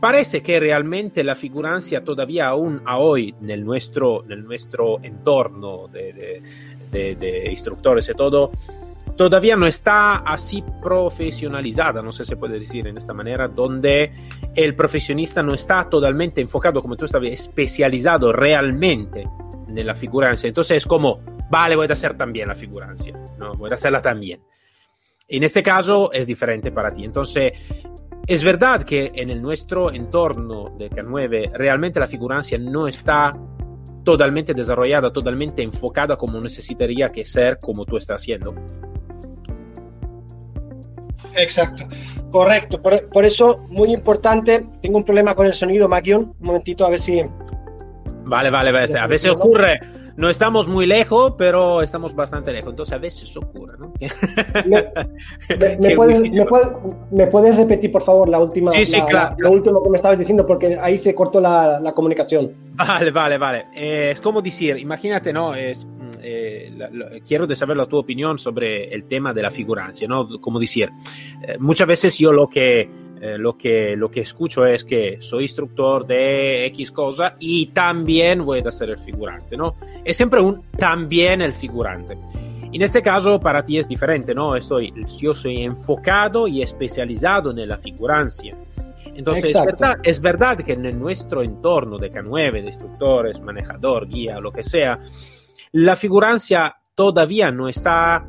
parece 0.01 0.41
que 0.41 0.59
realmente 0.59 1.24
la 1.24 1.35
figurancia 1.35 2.03
todavía 2.03 2.47
aún 2.47 2.81
a 2.85 2.97
hoy, 2.97 3.33
en 3.41 3.65
nuestro, 3.65 4.30
en 4.30 4.44
nuestro 4.44 5.01
entorno 5.03 5.88
de, 5.88 6.13
de, 6.13 6.41
de, 6.94 7.16
de 7.16 7.50
instructores 7.50 8.07
y 8.07 8.13
todo, 8.13 8.51
todavía 9.16 9.56
no 9.56 9.68
está 9.68 10.18
así 10.18 10.63
profesionalizada, 10.81 12.02
no 12.02 12.12
sé 12.12 12.23
si 12.23 12.30
se 12.30 12.38
puede 12.38 12.59
decir 12.59 12.88
en 12.88 12.97
esta 12.97 13.14
manera, 13.14 13.47
donde 13.47 14.12
el 14.56 14.76
profesionista 14.76 15.44
no 15.44 15.54
está 15.54 15.90
totalmente 15.90 16.42
enfocado, 16.42 16.81
como 16.81 16.95
tú 16.95 17.06
estabas, 17.06 17.30
especializado 17.30 18.31
realmente 18.31 19.28
en 19.68 19.88
la 19.88 19.95
figurancia. 19.95 20.47
Entonces 20.47 20.78
es 20.78 20.85
como, 20.85 21.19
vale, 21.50 21.76
voy 21.76 21.88
a 21.90 21.94
hacer 21.94 22.18
también 22.18 22.47
la 22.47 22.56
figurancia, 22.56 23.14
¿no? 23.38 23.56
voy 23.56 23.71
a 23.71 23.76
hacerla 23.76 24.02
también. 24.02 24.42
En 25.28 25.44
este 25.44 25.64
caso 25.64 26.12
es 26.12 26.28
diferente 26.28 26.71
para 26.71 26.90
ti. 26.90 27.06
Entonces, 27.06 27.54
es 28.28 28.44
verdad 28.44 28.83
que 28.83 29.12
en 29.16 29.30
el 29.30 29.42
nuestro 29.42 29.92
entorno 29.92 30.64
de 30.78 30.90
K9 30.90 31.52
realmente 31.54 32.00
la 32.00 32.07
figurancia 32.07 32.57
no 32.57 32.88
está 32.88 33.31
totalmente 34.04 34.54
desarrollada, 34.54 35.12
totalmente 35.12 35.62
enfocada 35.62 36.18
como 36.18 36.40
necesitaría 36.40 37.10
que 37.10 37.26
ser 37.26 37.57
como 37.60 37.86
tú 37.86 37.98
estás 37.98 38.18
haciendo. 38.18 38.54
Exacto, 41.36 41.86
correcto. 42.31 42.81
Por, 42.81 43.10
por, 43.10 43.26
eso, 43.26 43.66
muy 43.69 43.92
importante, 43.92 44.66
tengo 44.81 44.98
un 44.98 45.04
problema 45.04 45.36
con 45.36 45.48
el 45.48 45.54
sonido, 45.54 45.88
Magion. 45.88 46.36
Un 46.40 46.48
momentito, 46.48 46.86
a 46.86 46.90
ver 46.90 47.00
si... 47.00 47.22
Vale, 48.26 48.50
vale, 48.50 48.72
vale. 48.72 49.00
A 49.00 49.07
veces 49.07 49.31
ocurre. 49.31 49.80
No 50.16 50.30
estamos 50.30 50.68
muy 50.68 50.86
lejos, 50.86 51.34
pero 51.38 51.82
estamos 51.82 52.14
bastante 52.16 52.52
lejos. 52.52 52.72
Entonces 52.72 52.94
a 52.94 52.98
veces 53.00 53.36
ocurre, 53.36 53.78
¿no? 53.80 53.94
¿Me, 54.00 54.86
me, 55.58 55.78
me, 55.78 55.96
puedes, 55.96 56.36
puedes, 56.48 56.68
me, 57.12 57.28
puedes, 57.28 57.58
repetir, 57.58 57.92
por 57.92 58.04
favor, 58.04 58.30
la 58.30 58.40
última, 58.40 58.72
sí, 58.72 58.86
sí, 58.86 58.98
la, 58.98 59.06
claro. 59.06 59.36
La, 59.40 59.50
lo 59.50 59.52
último 59.52 59.84
que 59.84 59.90
me 59.90 59.98
estabas 59.98 60.20
diciendo? 60.20 60.46
Porque 60.46 60.78
ahí 60.80 60.98
se 60.98 61.16
cortó 61.16 61.42
la, 61.42 61.80
la 61.80 61.94
comunicación. 61.94 62.52
Vale, 62.76 63.12
vale, 63.12 63.38
vale. 63.38 63.66
Eh, 63.76 64.12
es 64.12 64.22
como 64.22 64.42
decir, 64.42 64.78
imagínate, 64.78 65.34
¿no? 65.34 65.56
Es, 65.56 65.88
eh, 66.22 66.72
la, 66.78 66.90
la, 66.90 67.20
quiero 67.20 67.46
de 67.46 67.56
saber 67.56 67.76
la 67.76 67.86
tu 67.86 67.98
opinión 67.98 68.40
sobre 68.40 68.94
el 68.94 69.06
tema 69.06 69.34
de 69.34 69.42
la 69.42 69.52
figurancia, 69.52 70.08
¿no? 70.08 70.40
Como 70.40 70.60
decir, 70.60 70.90
eh, 71.46 71.58
muchas 71.60 71.88
veces 71.88 72.18
yo 72.18 72.32
lo 72.32 72.48
que, 72.48 72.90
eh, 73.25 73.37
lo, 73.37 73.57
que, 73.57 73.95
lo 73.95 74.11
que 74.11 74.19
escucho 74.19 74.65
es 74.65 74.83
que 74.83 75.15
soy 75.21 75.44
instructor 75.44 76.06
de 76.06 76.65
X 76.65 76.92
cosa 76.92 77.37
y 77.39 77.68
también 77.68 78.44
voy 78.44 78.59
a 78.59 78.69
ser 78.69 78.89
el 78.89 78.99
figurante, 78.99 79.56
¿no? 79.56 79.77
Es 80.03 80.18
siempre 80.18 80.42
un 80.42 80.63
también 80.75 81.42
el 81.42 81.53
figurante. 81.53 82.18
En 82.69 82.81
este 82.81 83.01
caso, 83.01 83.39
para 83.39 83.63
ti 83.63 83.77
es 83.77 83.87
diferente, 83.87 84.35
¿no? 84.35 84.57
Estoy, 84.57 84.94
yo 85.21 85.33
soy 85.33 85.63
enfocado 85.63 86.49
y 86.49 86.61
especializado 86.61 87.51
en 87.51 87.65
la 87.69 87.77
figurancia. 87.77 88.57
Entonces, 89.15 89.56
es 89.56 89.65
verdad, 89.65 89.95
es 90.03 90.19
verdad, 90.19 90.57
que 90.57 90.73
en 90.73 90.99
nuestro 90.99 91.44
entorno 91.44 91.97
de 91.97 92.11
K9, 92.11 92.51
de 92.51 92.68
instructores, 92.68 93.39
manejador, 93.39 94.06
guía, 94.06 94.37
lo 94.42 94.51
que 94.51 94.63
sea, 94.63 94.99
la 95.71 95.95
figurancia 95.95 96.75
todavía 96.94 97.51
no 97.51 97.69
está 97.69 98.25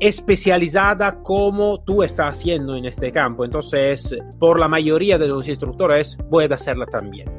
especializada 0.00 1.22
como 1.22 1.80
tú 1.80 2.02
estás 2.02 2.36
haciendo 2.36 2.76
en 2.76 2.84
este 2.84 3.10
campo. 3.12 3.44
Entonces, 3.44 4.14
por 4.38 4.58
la 4.58 4.68
mayoría 4.68 5.18
de 5.18 5.28
los 5.28 5.48
instructores, 5.48 6.16
puedes 6.30 6.52
hacerla 6.52 6.86
también. 6.86 7.30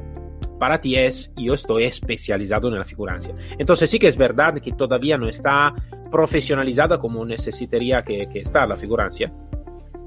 Para 0.58 0.80
ti 0.80 0.96
es, 0.96 1.32
yo 1.36 1.54
estoy 1.54 1.84
especializado 1.84 2.68
en 2.68 2.74
la 2.74 2.84
figurancia. 2.84 3.32
Entonces 3.58 3.88
sí 3.90 3.98
que 3.98 4.08
es 4.08 4.16
verdad 4.16 4.54
que 4.54 4.72
todavía 4.72 5.16
no 5.16 5.28
está 5.28 5.72
profesionalizada 6.10 6.98
como 6.98 7.24
necesitaría 7.24 8.02
que, 8.02 8.28
que 8.28 8.40
está 8.40 8.66
la 8.66 8.76
figurancia. 8.76 9.32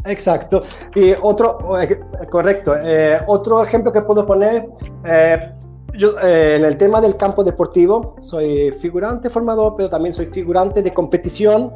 Exacto. 0.06 0.64
Y 0.96 1.14
otro, 1.22 1.80
eh, 1.80 2.00
correcto, 2.30 2.76
eh, 2.76 3.20
otro 3.28 3.64
ejemplo 3.64 3.92
que 3.92 4.02
puedo 4.02 4.26
poner, 4.26 4.68
eh, 5.06 5.54
yo, 5.94 6.14
en 6.22 6.66
el 6.66 6.78
tema 6.78 7.02
del 7.02 7.18
campo 7.18 7.44
deportivo, 7.44 8.16
soy 8.22 8.72
figurante 8.82 9.30
formador, 9.30 9.76
pero 9.76 9.90
también 9.90 10.14
soy 10.14 10.28
figurante 10.28 10.82
de 10.82 10.94
competición 10.94 11.72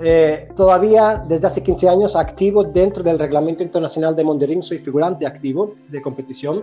eh, 0.00 0.48
todavía 0.54 1.24
desde 1.28 1.46
hace 1.48 1.62
15 1.62 1.88
años 1.88 2.14
activo 2.14 2.62
dentro 2.62 3.02
del 3.02 3.18
Reglamento 3.18 3.62
Internacional 3.62 4.14
de 4.14 4.24
Mondering, 4.24 4.62
soy 4.62 4.78
figurante 4.78 5.26
activo 5.26 5.74
de 5.88 6.00
competición. 6.00 6.62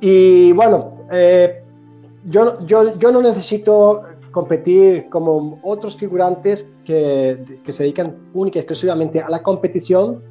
Y 0.00 0.52
bueno, 0.52 0.96
eh, 1.12 1.62
yo, 2.24 2.64
yo, 2.66 2.98
yo 2.98 3.12
no 3.12 3.20
necesito 3.20 4.02
competir 4.30 5.08
como 5.10 5.58
otros 5.62 5.96
figurantes 5.96 6.66
que, 6.84 7.60
que 7.62 7.72
se 7.72 7.84
dedican 7.84 8.14
única 8.34 8.58
y 8.58 8.60
exclusivamente 8.60 9.20
a 9.20 9.28
la 9.28 9.42
competición 9.42 10.22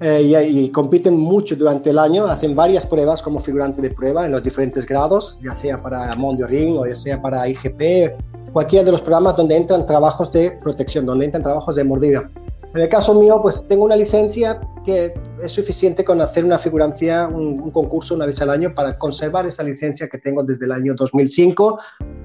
eh, 0.00 0.22
y, 0.22 0.64
y, 0.64 0.70
compiten 0.70 1.16
mucho 1.16 1.54
durante 1.56 1.90
el 1.90 1.98
año, 1.98 2.26
hacen 2.26 2.54
varias 2.54 2.84
pruebas 2.84 3.22
como 3.22 3.38
figurante 3.38 3.80
de 3.80 3.90
prueba 3.90 4.26
en 4.26 4.32
los 4.32 4.42
diferentes 4.42 4.86
grados, 4.86 5.38
ya 5.42 5.54
sea 5.54 5.76
para 5.76 6.14
Mondo 6.16 6.46
Ring 6.46 6.76
o 6.76 6.86
ya 6.86 6.94
sea 6.94 7.22
para 7.22 7.48
IGP 7.48 8.12
cualquiera 8.52 8.84
de 8.84 8.92
los 8.92 9.02
programas 9.02 9.36
donde 9.36 9.56
entran 9.56 9.84
trabajos 9.84 10.30
de 10.30 10.52
protección, 10.62 11.04
donde 11.04 11.26
entran 11.26 11.42
trabajos 11.42 11.74
de 11.74 11.84
mordida. 11.84 12.30
En 12.74 12.80
el 12.80 12.88
caso 12.88 13.14
mío, 13.14 13.38
pues 13.40 13.64
tengo 13.68 13.84
una 13.84 13.94
licencia 13.94 14.60
que 14.84 15.14
es 15.40 15.52
suficiente 15.52 16.04
con 16.04 16.20
hacer 16.20 16.44
una 16.44 16.58
figurancia, 16.58 17.28
un, 17.28 17.70
concurso 17.70 18.16
una 18.16 18.26
vez 18.26 18.40
al 18.42 18.50
año 18.50 18.74
para 18.74 18.98
conservar 18.98 19.46
esa 19.46 19.62
licencia 19.62 20.08
que 20.08 20.18
tengo 20.18 20.42
desde 20.42 20.66
el 20.66 20.72
año 20.72 20.94
2005, 20.96 21.78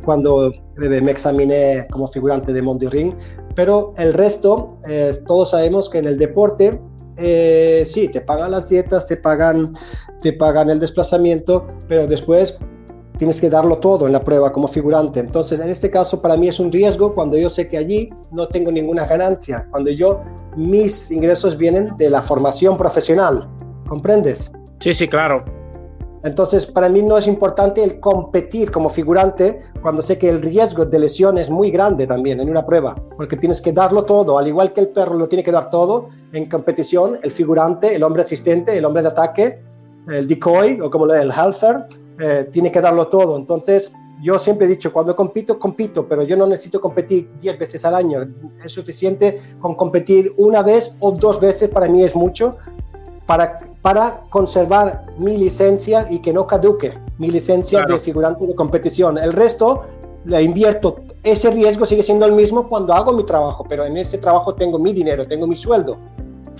cuando 0.03 0.51
me 0.75 1.11
examiné 1.11 1.88
como 1.91 2.07
figurante 2.07 2.51
de 2.51 2.61
Monty 2.63 2.88
Ring. 2.88 3.13
Pero 3.55 3.93
el 3.97 4.13
resto, 4.13 4.79
eh, 4.88 5.11
todos 5.27 5.51
sabemos 5.51 5.88
que 5.88 5.99
en 5.99 6.07
el 6.07 6.17
deporte, 6.17 6.79
eh, 7.19 7.83
sí, 7.85 8.07
te 8.07 8.21
pagan 8.21 8.51
las 8.51 8.67
dietas, 8.67 9.05
te 9.05 9.17
pagan, 9.17 9.71
te 10.21 10.33
pagan 10.33 10.69
el 10.69 10.79
desplazamiento, 10.79 11.67
pero 11.88 12.07
después 12.07 12.57
tienes 13.17 13.41
que 13.41 13.49
darlo 13.49 13.75
todo 13.77 14.07
en 14.07 14.13
la 14.13 14.23
prueba 14.23 14.49
como 14.51 14.67
figurante. 14.67 15.19
Entonces, 15.19 15.59
en 15.59 15.69
este 15.69 15.91
caso, 15.91 16.21
para 16.21 16.38
mí 16.38 16.47
es 16.47 16.59
un 16.59 16.71
riesgo 16.71 17.13
cuando 17.13 17.38
yo 17.38 17.49
sé 17.49 17.67
que 17.67 17.77
allí 17.77 18.09
no 18.31 18.47
tengo 18.47 18.71
ninguna 18.71 19.05
ganancia, 19.05 19.67
cuando 19.71 19.91
yo, 19.91 20.21
mis 20.55 21.11
ingresos 21.11 21.57
vienen 21.57 21.95
de 21.97 22.09
la 22.09 22.21
formación 22.21 22.77
profesional. 22.77 23.47
¿Comprendes? 23.88 24.51
Sí, 24.79 24.93
sí, 24.93 25.07
claro. 25.07 25.58
Entonces, 26.23 26.65
para 26.65 26.89
mí 26.89 27.01
no 27.01 27.17
es 27.17 27.27
importante 27.27 27.83
el 27.83 27.99
competir 27.99 28.71
como 28.71 28.89
figurante 28.89 29.59
cuando 29.81 30.01
sé 30.01 30.17
que 30.17 30.29
el 30.29 30.41
riesgo 30.41 30.85
de 30.85 30.99
lesión 30.99 31.38
es 31.38 31.49
muy 31.49 31.71
grande 31.71 32.05
también 32.05 32.41
en 32.41 32.49
una 32.49 32.65
prueba, 32.65 32.95
porque 33.15 33.38
tienes 33.38 33.61
que 33.61 33.71
darlo 33.71 34.03
todo, 34.03 34.38
al 34.38 34.47
igual 34.47 34.73
que 34.73 34.81
el 34.81 34.89
perro 34.89 35.15
lo 35.15 35.29
tiene 35.29 35.43
que 35.43 35.51
dar 35.51 35.69
todo 35.69 36.09
en 36.33 36.49
competición, 36.49 37.19
el 37.23 37.31
figurante, 37.31 37.95
el 37.95 38.03
hombre 38.03 38.23
asistente, 38.23 38.77
el 38.77 38.85
hombre 38.85 39.01
de 39.01 39.07
ataque, 39.07 39.61
el 40.09 40.27
decoy 40.27 40.79
o 40.81 40.89
como 40.89 41.05
el 41.05 41.31
halfer, 41.31 41.85
eh, 42.19 42.47
tiene 42.51 42.71
que 42.71 42.81
darlo 42.81 43.07
todo. 43.07 43.38
Entonces, 43.38 43.93
yo 44.21 44.38
siempre 44.38 44.65
he 44.65 44.69
dicho, 44.69 44.91
cuando 44.91 45.15
compito, 45.15 45.57
compito, 45.57 46.05
pero 46.07 46.23
yo 46.23 46.35
no 46.35 46.45
necesito 46.45 46.81
competir 46.81 47.29
10 47.39 47.57
veces 47.57 47.85
al 47.85 47.95
año. 47.95 48.27
Es 48.63 48.73
suficiente 48.73 49.41
con 49.61 49.75
competir 49.75 50.33
una 50.38 50.61
vez 50.61 50.91
o 50.99 51.11
dos 51.11 51.39
veces, 51.39 51.69
para 51.69 51.88
mí 51.88 52.03
es 52.03 52.15
mucho, 52.15 52.51
para, 53.29 53.59
para 53.83 54.21
conservar 54.31 55.05
mi 55.19 55.38
licencia 55.38 56.07
y 56.09 56.17
que 56.17 56.33
no 56.33 56.48
caduque 56.48 56.98
mi 57.19 57.29
licencia 57.29 57.83
de 57.83 58.00
figurante 58.00 58.48
de 58.48 58.55
competición. 58.55 59.19
El 59.19 59.33
resto 59.33 59.83
la 60.25 60.41
invierto. 60.41 61.01
Ese 61.21 61.51
riesgo 61.51 61.86
sigue 61.86 62.01
siendo 62.01 62.25
el 62.25 62.31
mismo 62.31 62.67
cuando 62.67 62.91
hago 62.91 63.13
mi 63.13 63.24
trabajo, 63.24 63.63
pero 63.69 63.86
en 63.86 63.98
ese 63.98 64.17
trabajo 64.17 64.55
tengo 64.55 64.79
mi 64.79 64.93
dinero, 64.93 65.27
tengo 65.27 65.45
mi 65.45 65.55
sueldo. 65.55 65.95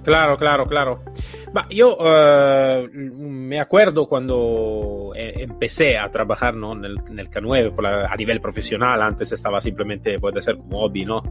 Claro, 0.04 0.38
claro, 0.38 0.66
claro. 0.66 1.04
Ma 1.52 1.66
io 1.70 1.98
uh, 1.98 2.88
me 2.94 3.60
acuerdo 3.60 4.08
cuando 4.08 5.08
eh, 5.16 5.34
empecé 5.38 5.98
a 5.98 6.10
trabajar 6.10 6.56
¿no? 6.56 6.74
en, 6.74 6.86
el, 6.86 7.00
en 7.10 7.20
el 7.20 7.30
K9 7.30 7.82
la, 7.82 8.06
a 8.06 8.16
nivel 8.16 8.40
profesional, 8.40 9.02
antes 9.02 9.32
estaba 9.32 9.60
simplemente, 9.60 10.20
puede 10.20 10.42
ser 10.44 10.58
como 10.58 10.82
hobby, 10.82 11.06
¿no? 11.06 11.24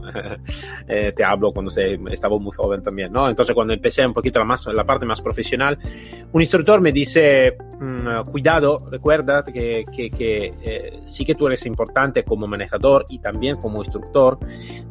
eh, 0.87 1.13
te 1.15 1.23
hablo 1.23 1.53
cuando 1.53 1.71
se, 1.71 1.97
estaba 2.11 2.37
muy 2.37 2.51
joven 2.51 2.83
también, 2.83 3.13
¿no? 3.13 3.29
Entonces 3.29 3.55
cuando 3.55 3.73
empecé 3.73 4.05
un 4.05 4.13
poquito 4.13 4.39
la, 4.39 4.45
más, 4.45 4.65
la 4.67 4.83
parte 4.83 5.05
más 5.05 5.21
profesional, 5.21 5.77
un 6.31 6.41
instructor 6.41 6.81
me 6.81 6.91
dice, 6.91 7.55
mmm, 7.99 8.31
cuidado, 8.31 8.77
recuerda 8.89 9.43
que, 9.43 9.83
que, 9.95 10.09
que 10.09 10.53
eh, 10.61 10.91
sí 11.05 11.25
que 11.25 11.35
tú 11.35 11.47
eres 11.47 11.65
importante 11.65 12.23
como 12.23 12.47
manejador 12.47 13.05
y 13.09 13.19
también 13.19 13.57
como 13.57 13.79
instructor, 13.79 14.39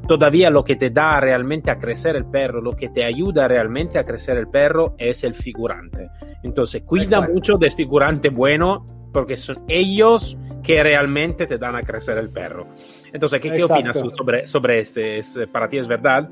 todavía 0.06 0.50
lo 0.50 0.64
que 0.64 0.76
te 0.76 0.90
da 0.90 1.20
realmente 1.20 1.70
a 1.70 1.78
crecer 1.78 2.16
el 2.16 2.26
perro, 2.26 2.60
lo 2.60 2.72
que 2.72 2.88
te 2.88 3.04
ayuda 3.04 3.48
realmente 3.48 3.98
a 3.98 4.04
crecer 4.04 4.36
el 4.36 4.48
perro 4.48 4.94
es 4.98 5.24
el 5.24 5.34
figurante. 5.34 6.10
Entonces, 6.42 6.82
cuida 6.82 7.04
Exacto. 7.04 7.32
mucho 7.32 7.56
del 7.56 7.72
figurante 7.72 8.30
bueno 8.30 8.84
porque 9.12 9.36
son 9.36 9.64
ellos 9.68 10.36
que 10.62 10.82
realmente 10.82 11.46
te 11.46 11.56
dan 11.56 11.76
a 11.76 11.82
crecer 11.82 12.18
el 12.18 12.30
perro. 12.30 12.66
Entonces, 13.12 13.40
¿qué, 13.40 13.50
qué 13.50 13.64
opinas 13.64 13.98
sobre, 14.16 14.46
sobre 14.46 14.80
este? 14.80 15.18
¿Es, 15.18 15.38
¿Para 15.50 15.68
ti 15.68 15.78
es 15.78 15.86
verdad? 15.86 16.28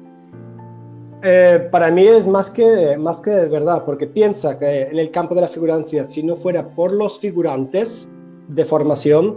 Eh, 1.29 1.69
para 1.73 1.91
mí 1.91 2.07
es 2.07 2.25
más 2.25 2.51
que, 2.51 2.97
más 2.97 3.21
que 3.21 3.33
de 3.33 3.49
verdad, 3.49 3.85
porque 3.85 4.07
piensa 4.07 4.57
que 4.57 4.83
en 4.83 4.97
el 4.97 5.11
campo 5.11 5.35
de 5.35 5.41
la 5.41 5.49
figurancia, 5.49 6.05
si 6.05 6.23
no 6.23 6.37
fuera 6.37 6.69
por 6.69 6.93
los 6.93 7.19
figurantes 7.19 8.09
de 8.47 8.65
formación, 8.65 9.35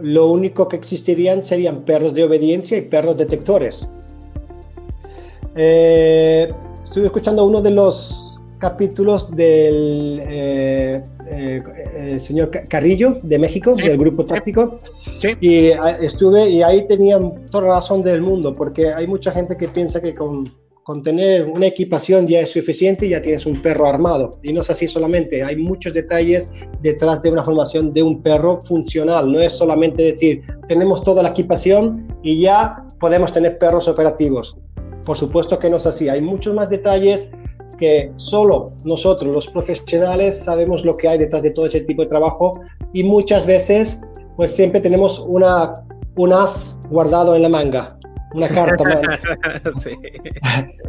lo 0.00 0.28
único 0.28 0.66
que 0.66 0.76
existirían 0.76 1.42
serían 1.42 1.82
perros 1.82 2.14
de 2.14 2.24
obediencia 2.24 2.78
y 2.78 2.80
perros 2.80 3.18
detectores. 3.18 3.86
Eh, 5.56 6.50
estuve 6.82 7.06
escuchando 7.06 7.44
uno 7.44 7.60
de 7.60 7.70
los 7.70 8.40
capítulos 8.58 9.30
del 9.36 10.22
eh, 10.22 11.02
eh, 11.28 11.62
eh, 11.96 12.18
señor 12.18 12.50
Carrillo 12.66 13.18
de 13.22 13.38
México, 13.38 13.74
sí. 13.76 13.86
del 13.86 13.98
grupo 13.98 14.24
táctico. 14.24 14.78
Sí. 15.20 15.32
Y 15.42 15.72
ah, 15.72 15.98
estuve 16.00 16.48
y 16.48 16.62
ahí 16.62 16.86
tenían 16.86 17.44
toda 17.50 17.74
razón 17.74 18.02
del 18.02 18.22
mundo, 18.22 18.54
porque 18.54 18.90
hay 18.90 19.06
mucha 19.06 19.32
gente 19.32 19.54
que 19.58 19.68
piensa 19.68 20.00
que 20.00 20.14
con, 20.14 20.50
con 20.86 21.02
tener 21.02 21.46
una 21.46 21.66
equipación 21.66 22.28
ya 22.28 22.38
es 22.38 22.52
suficiente 22.52 23.06
y 23.06 23.08
ya 23.08 23.20
tienes 23.20 23.44
un 23.44 23.60
perro 23.60 23.88
armado. 23.88 24.30
Y 24.44 24.52
no 24.52 24.60
es 24.60 24.70
así 24.70 24.86
solamente, 24.86 25.42
hay 25.42 25.56
muchos 25.56 25.92
detalles 25.92 26.52
detrás 26.80 27.20
de 27.22 27.30
una 27.32 27.42
formación 27.42 27.92
de 27.92 28.04
un 28.04 28.22
perro 28.22 28.60
funcional. 28.60 29.32
No 29.32 29.40
es 29.40 29.54
solamente 29.54 30.04
decir, 30.04 30.42
tenemos 30.68 31.02
toda 31.02 31.24
la 31.24 31.30
equipación 31.30 32.06
y 32.22 32.40
ya 32.40 32.86
podemos 33.00 33.32
tener 33.32 33.58
perros 33.58 33.88
operativos. 33.88 34.58
Por 35.04 35.16
supuesto 35.16 35.58
que 35.58 35.68
no 35.68 35.78
es 35.78 35.86
así, 35.86 36.08
hay 36.08 36.20
muchos 36.20 36.54
más 36.54 36.70
detalles 36.70 37.32
que 37.80 38.12
solo 38.14 38.70
nosotros, 38.84 39.34
los 39.34 39.48
profesionales, 39.48 40.38
sabemos 40.38 40.84
lo 40.84 40.94
que 40.94 41.08
hay 41.08 41.18
detrás 41.18 41.42
de 41.42 41.50
todo 41.50 41.66
ese 41.66 41.80
tipo 41.80 42.02
de 42.02 42.08
trabajo 42.08 42.52
y 42.92 43.02
muchas 43.02 43.44
veces, 43.44 44.02
pues 44.36 44.54
siempre 44.54 44.80
tenemos 44.80 45.18
una, 45.26 45.74
un 46.16 46.32
as 46.32 46.78
guardado 46.90 47.34
en 47.34 47.42
la 47.42 47.48
manga, 47.48 47.98
una 48.34 48.48
carta. 48.48 48.84
sí. 49.80 49.90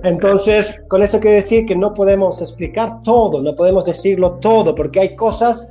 Entonces, 0.03 0.81
con 0.87 1.01
eso 1.01 1.19
quiero 1.19 1.35
decir 1.35 1.65
que 1.65 1.75
no 1.75 1.93
podemos 1.93 2.41
explicar 2.41 3.01
todo, 3.03 3.41
no 3.41 3.55
podemos 3.55 3.85
decirlo 3.85 4.33
todo, 4.35 4.75
porque 4.75 4.99
hay 4.99 5.15
cosas, 5.15 5.69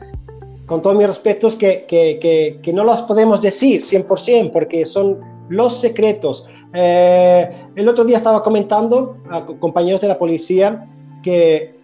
con 0.66 0.82
todos 0.82 0.96
mis 0.96 1.06
respetos, 1.06 1.56
que, 1.56 1.84
que, 1.86 2.18
que, 2.20 2.58
que 2.62 2.72
no 2.72 2.84
las 2.84 3.02
podemos 3.02 3.40
decir 3.40 3.80
100%, 3.80 4.52
porque 4.52 4.84
son 4.84 5.20
los 5.48 5.80
secretos. 5.80 6.44
Eh, 6.72 7.50
el 7.76 7.88
otro 7.88 8.04
día 8.04 8.16
estaba 8.16 8.42
comentando 8.42 9.16
a 9.30 9.46
compañeros 9.46 10.00
de 10.00 10.08
la 10.08 10.18
policía 10.18 10.86
que, 11.22 11.74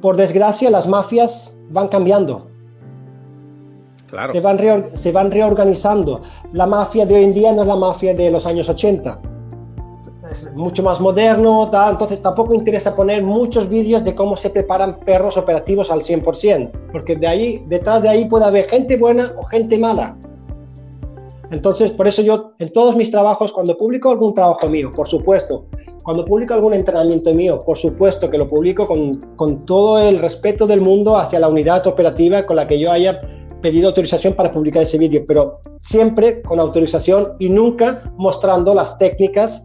por 0.00 0.16
desgracia, 0.16 0.70
las 0.70 0.86
mafias 0.86 1.56
van 1.70 1.88
cambiando. 1.88 2.49
Se, 4.32 4.40
van 4.40 4.58
se 4.94 5.12
van 5.12 5.30
reorganizando. 5.30 6.22
La 6.52 6.66
mafia 6.66 7.06
de 7.06 7.14
hoy 7.14 7.24
en 7.24 7.34
día 7.34 7.52
no 7.52 7.62
es 7.62 7.68
la 7.68 7.76
mafia 7.76 8.14
de 8.14 8.30
los 8.30 8.46
años 8.46 8.68
80. 8.68 9.20
Es 10.30 10.50
mucho 10.54 10.82
más 10.82 11.00
moderno, 11.00 11.70
entonces 11.88 12.22
tampoco 12.22 12.54
interesa 12.54 12.94
poner 12.94 13.22
muchos 13.22 13.68
vídeos 13.68 14.04
de 14.04 14.14
cómo 14.14 14.36
se 14.36 14.50
preparan 14.50 15.00
perros 15.00 15.36
operativos 15.36 15.90
al 15.90 16.02
100%, 16.02 16.70
porque 16.92 17.16
de 17.16 17.26
ahí, 17.26 17.64
detrás 17.66 18.02
de 18.02 18.10
ahí 18.10 18.24
puede 18.26 18.44
haber 18.44 18.68
gente 18.68 18.96
buena 18.96 19.32
o 19.38 19.44
gente 19.44 19.76
mala. 19.76 20.16
Entonces, 21.50 21.90
por 21.90 22.06
eso 22.06 22.22
yo 22.22 22.52
en 22.60 22.72
todos 22.72 22.94
mis 22.94 23.10
trabajos, 23.10 23.52
cuando 23.52 23.76
publico 23.76 24.10
algún 24.10 24.32
trabajo 24.32 24.68
mío, 24.68 24.92
por 24.94 25.08
supuesto, 25.08 25.64
cuando 26.04 26.24
publico 26.24 26.54
algún 26.54 26.74
entrenamiento 26.74 27.34
mío, 27.34 27.58
por 27.58 27.76
supuesto 27.76 28.30
que 28.30 28.38
lo 28.38 28.48
publico 28.48 28.86
con, 28.86 29.16
con, 29.34 29.66
todo 29.66 29.98
el 29.98 30.18
respeto 30.18 30.66
del 30.66 30.80
mundo 30.80 31.16
hacia 31.16 31.40
la 31.40 31.48
unidad 31.48 31.86
operativa 31.88 32.44
con 32.44 32.54
la 32.54 32.68
que 32.68 32.78
yo 32.78 32.92
haya 32.92 33.20
pedido 33.60 33.88
autorización 33.88 34.34
para 34.34 34.50
publicar 34.50 34.82
ese 34.82 34.98
vídeo, 34.98 35.24
pero 35.26 35.60
siempre 35.80 36.42
con 36.42 36.60
autorización 36.60 37.34
y 37.38 37.48
nunca 37.48 38.02
mostrando 38.16 38.74
las 38.74 38.96
técnicas 38.98 39.62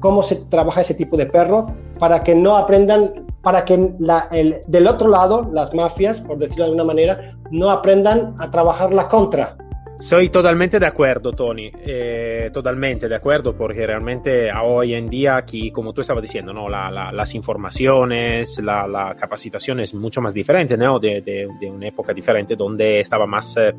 cómo 0.00 0.22
se 0.22 0.36
trabaja 0.36 0.82
ese 0.82 0.94
tipo 0.94 1.16
de 1.16 1.26
perro 1.26 1.66
para 1.98 2.22
que 2.22 2.34
no 2.34 2.56
aprendan, 2.56 3.26
para 3.42 3.64
que 3.64 3.92
la, 3.98 4.28
el, 4.30 4.56
del 4.68 4.86
otro 4.86 5.08
lado, 5.08 5.48
las 5.52 5.74
mafias, 5.74 6.20
por 6.20 6.38
decirlo 6.38 6.64
de 6.64 6.70
alguna 6.70 6.84
manera, 6.84 7.30
no 7.50 7.70
aprendan 7.70 8.34
a 8.38 8.50
trabajar 8.50 8.94
la 8.94 9.08
contra. 9.08 9.56
Soy 10.00 10.28
totalmente 10.28 10.78
de 10.78 10.86
acuerdo, 10.86 11.32
Tony, 11.32 11.72
eh, 11.74 12.50
totalmente 12.52 13.08
de 13.08 13.16
acuerdo, 13.16 13.56
porque 13.56 13.84
realmente 13.84 14.48
hoy 14.52 14.94
en 14.94 15.10
día, 15.10 15.36
aquí, 15.36 15.72
como 15.72 15.92
tú 15.92 16.02
estabas 16.02 16.22
diciendo, 16.22 16.52
¿no? 16.52 16.68
La, 16.68 16.88
la, 16.88 17.10
las 17.10 17.34
informaciones, 17.34 18.60
la, 18.60 19.16
capacitación 19.18 19.80
es 19.80 19.94
mucho 19.94 20.20
más 20.20 20.32
diferente, 20.32 20.76
¿no? 20.76 21.00
De, 21.00 21.20
de, 21.20 21.48
de 21.60 21.70
una 21.70 21.88
época 21.88 22.14
diferente 22.14 22.54
donde 22.54 23.00
estaba 23.00 23.26
más... 23.26 23.56
Eh, 23.56 23.74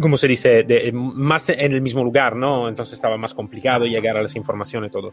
como 0.00 0.16
se 0.16 0.28
dice, 0.28 0.62
de, 0.62 0.90
más 0.92 1.48
en 1.48 1.72
el 1.72 1.80
mismo 1.80 2.02
lugar, 2.02 2.36
¿no? 2.36 2.68
Entonces 2.68 2.94
estaba 2.94 3.16
más 3.16 3.34
complicado 3.34 3.84
llegar 3.84 4.16
a 4.16 4.22
las 4.22 4.34
informaciones 4.36 4.90
y 4.90 4.92
todo. 4.92 5.12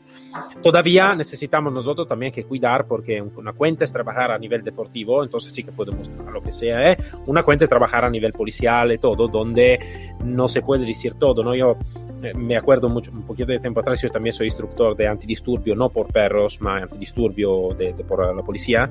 Todavía 0.61 1.15
necesitamos 1.15 1.71
nosotros 1.71 2.07
también 2.07 2.31
que 2.31 2.43
cuidar 2.43 2.85
porque 2.87 3.21
una 3.21 3.53
cuenta 3.53 3.85
es 3.85 3.91
trabajar 3.91 4.31
a 4.31 4.37
nivel 4.37 4.63
deportivo, 4.63 5.23
entonces 5.23 5.53
sí 5.53 5.63
que 5.63 5.71
podemos 5.71 6.09
lo 6.31 6.41
que 6.41 6.51
sea, 6.51 6.91
¿eh? 6.91 6.97
Una 7.27 7.43
cuenta 7.43 7.65
es 7.65 7.69
trabajar 7.69 8.05
a 8.05 8.09
nivel 8.09 8.31
policial 8.31 8.91
y 8.91 8.97
todo, 8.97 9.27
donde 9.27 9.79
no 10.23 10.47
se 10.47 10.61
puede 10.61 10.85
decir 10.85 11.15
todo, 11.15 11.43
¿no? 11.43 11.55
Yo 11.55 11.77
eh, 12.21 12.33
me 12.33 12.55
acuerdo 12.55 12.89
mucho, 12.89 13.11
un 13.11 13.25
poquito 13.25 13.51
de 13.51 13.59
tiempo 13.59 13.79
atrás, 13.79 14.01
yo 14.01 14.09
también 14.09 14.33
soy 14.33 14.47
instructor 14.47 14.95
de 14.95 15.07
antidisturbio, 15.07 15.75
no 15.75 15.89
por 15.89 16.07
perros, 16.07 16.59
ma 16.61 16.77
antidisturbio 16.77 17.69
de, 17.77 17.93
de 17.93 18.03
por 18.03 18.35
la 18.35 18.43
policía. 18.43 18.89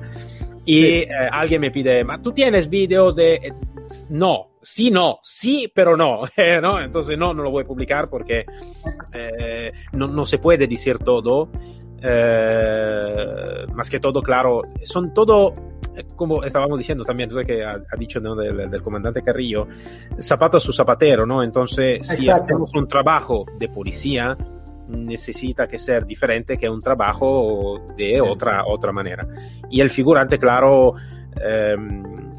Y 0.65 0.81
sí. 0.81 0.87
eh, 0.87 1.09
alguien 1.31 1.61
me 1.61 1.71
pide, 1.71 2.05
¿tú 2.21 2.31
tienes 2.31 2.69
video 2.69 3.11
de...? 3.11 3.53
No, 4.09 4.57
sí, 4.61 4.91
no, 4.91 5.19
sí, 5.21 5.71
pero 5.73 5.95
no, 5.97 6.21
¿no? 6.61 6.79
Entonces 6.79 7.17
no, 7.17 7.33
no 7.33 7.43
lo 7.43 7.51
voy 7.51 7.63
a 7.63 7.67
publicar 7.67 8.05
porque 8.09 8.45
eh, 9.13 9.71
no, 9.93 10.07
no, 10.07 10.25
se 10.25 10.37
puede 10.37 10.67
decir 10.67 10.99
todo. 10.99 11.49
Eh, 12.05 13.65
más 13.73 13.89
que 13.89 13.99
todo, 13.99 14.21
claro, 14.21 14.63
son 14.83 15.13
todo, 15.13 15.53
como 16.15 16.43
estábamos 16.43 16.77
diciendo 16.77 17.05
también, 17.05 17.29
que 17.45 17.63
ha, 17.63 17.69
ha 17.69 17.97
dicho 17.97 18.19
¿no? 18.19 18.35
del, 18.35 18.69
del, 18.69 18.81
comandante 18.81 19.21
Carrillo, 19.21 19.67
zapato 20.19 20.57
a 20.57 20.59
su 20.59 20.73
zapatero, 20.73 21.25
¿no? 21.25 21.43
Entonces, 21.43 22.05
si 22.05 22.29
hacemos 22.29 22.73
un 22.75 22.87
trabajo 22.87 23.45
de 23.57 23.69
policía, 23.69 24.37
necesita 24.87 25.67
que 25.67 25.79
ser 25.79 26.05
diferente 26.05 26.57
que 26.57 26.69
un 26.69 26.81
trabajo 26.81 27.81
de 27.95 28.21
otra, 28.21 28.63
otra 28.65 28.91
manera. 28.91 29.25
Y 29.69 29.81
el 29.81 29.89
figurante, 29.89 30.37
claro, 30.37 30.93
eh, 31.41 31.75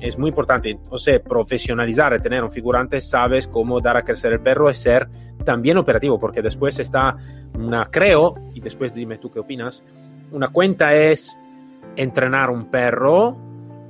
es 0.00 0.18
muy 0.18 0.28
importante, 0.28 0.78
o 0.90 0.98
sea, 0.98 1.20
profesionalizar, 1.20 2.20
tener 2.20 2.42
un 2.42 2.50
figurante, 2.50 3.00
sabes 3.00 3.46
cómo 3.46 3.80
dar 3.80 3.96
a 3.96 4.02
crecer 4.02 4.32
el 4.32 4.40
perro 4.40 4.70
y 4.70 4.74
ser 4.74 5.08
también 5.44 5.76
operativo, 5.76 6.18
porque 6.18 6.42
después 6.42 6.78
está 6.78 7.16
una, 7.54 7.86
creo, 7.90 8.32
y 8.54 8.60
después 8.60 8.94
dime 8.94 9.18
tú 9.18 9.30
qué 9.30 9.40
opinas, 9.40 9.82
una 10.30 10.48
cuenta 10.48 10.94
es 10.94 11.36
entrenar 11.96 12.50
un 12.50 12.66
perro, 12.70 13.36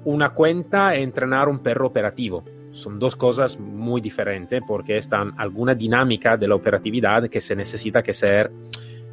una 0.04 0.30
cuenta 0.30 0.94
es 0.94 1.02
entrenar 1.02 1.48
un 1.48 1.60
perro 1.60 1.86
operativo. 1.86 2.44
Son 2.72 2.98
dos 2.98 3.14
cosas 3.14 3.58
muy 3.58 4.00
diferentes 4.00 4.60
porque 4.66 4.98
están 4.98 5.32
alguna 5.36 5.74
dinámica 5.74 6.36
de 6.36 6.48
la 6.48 6.56
operatividad 6.56 7.28
que 7.28 7.40
se 7.40 7.54
necesita 7.54 8.02
que 8.02 8.12
ser 8.12 8.50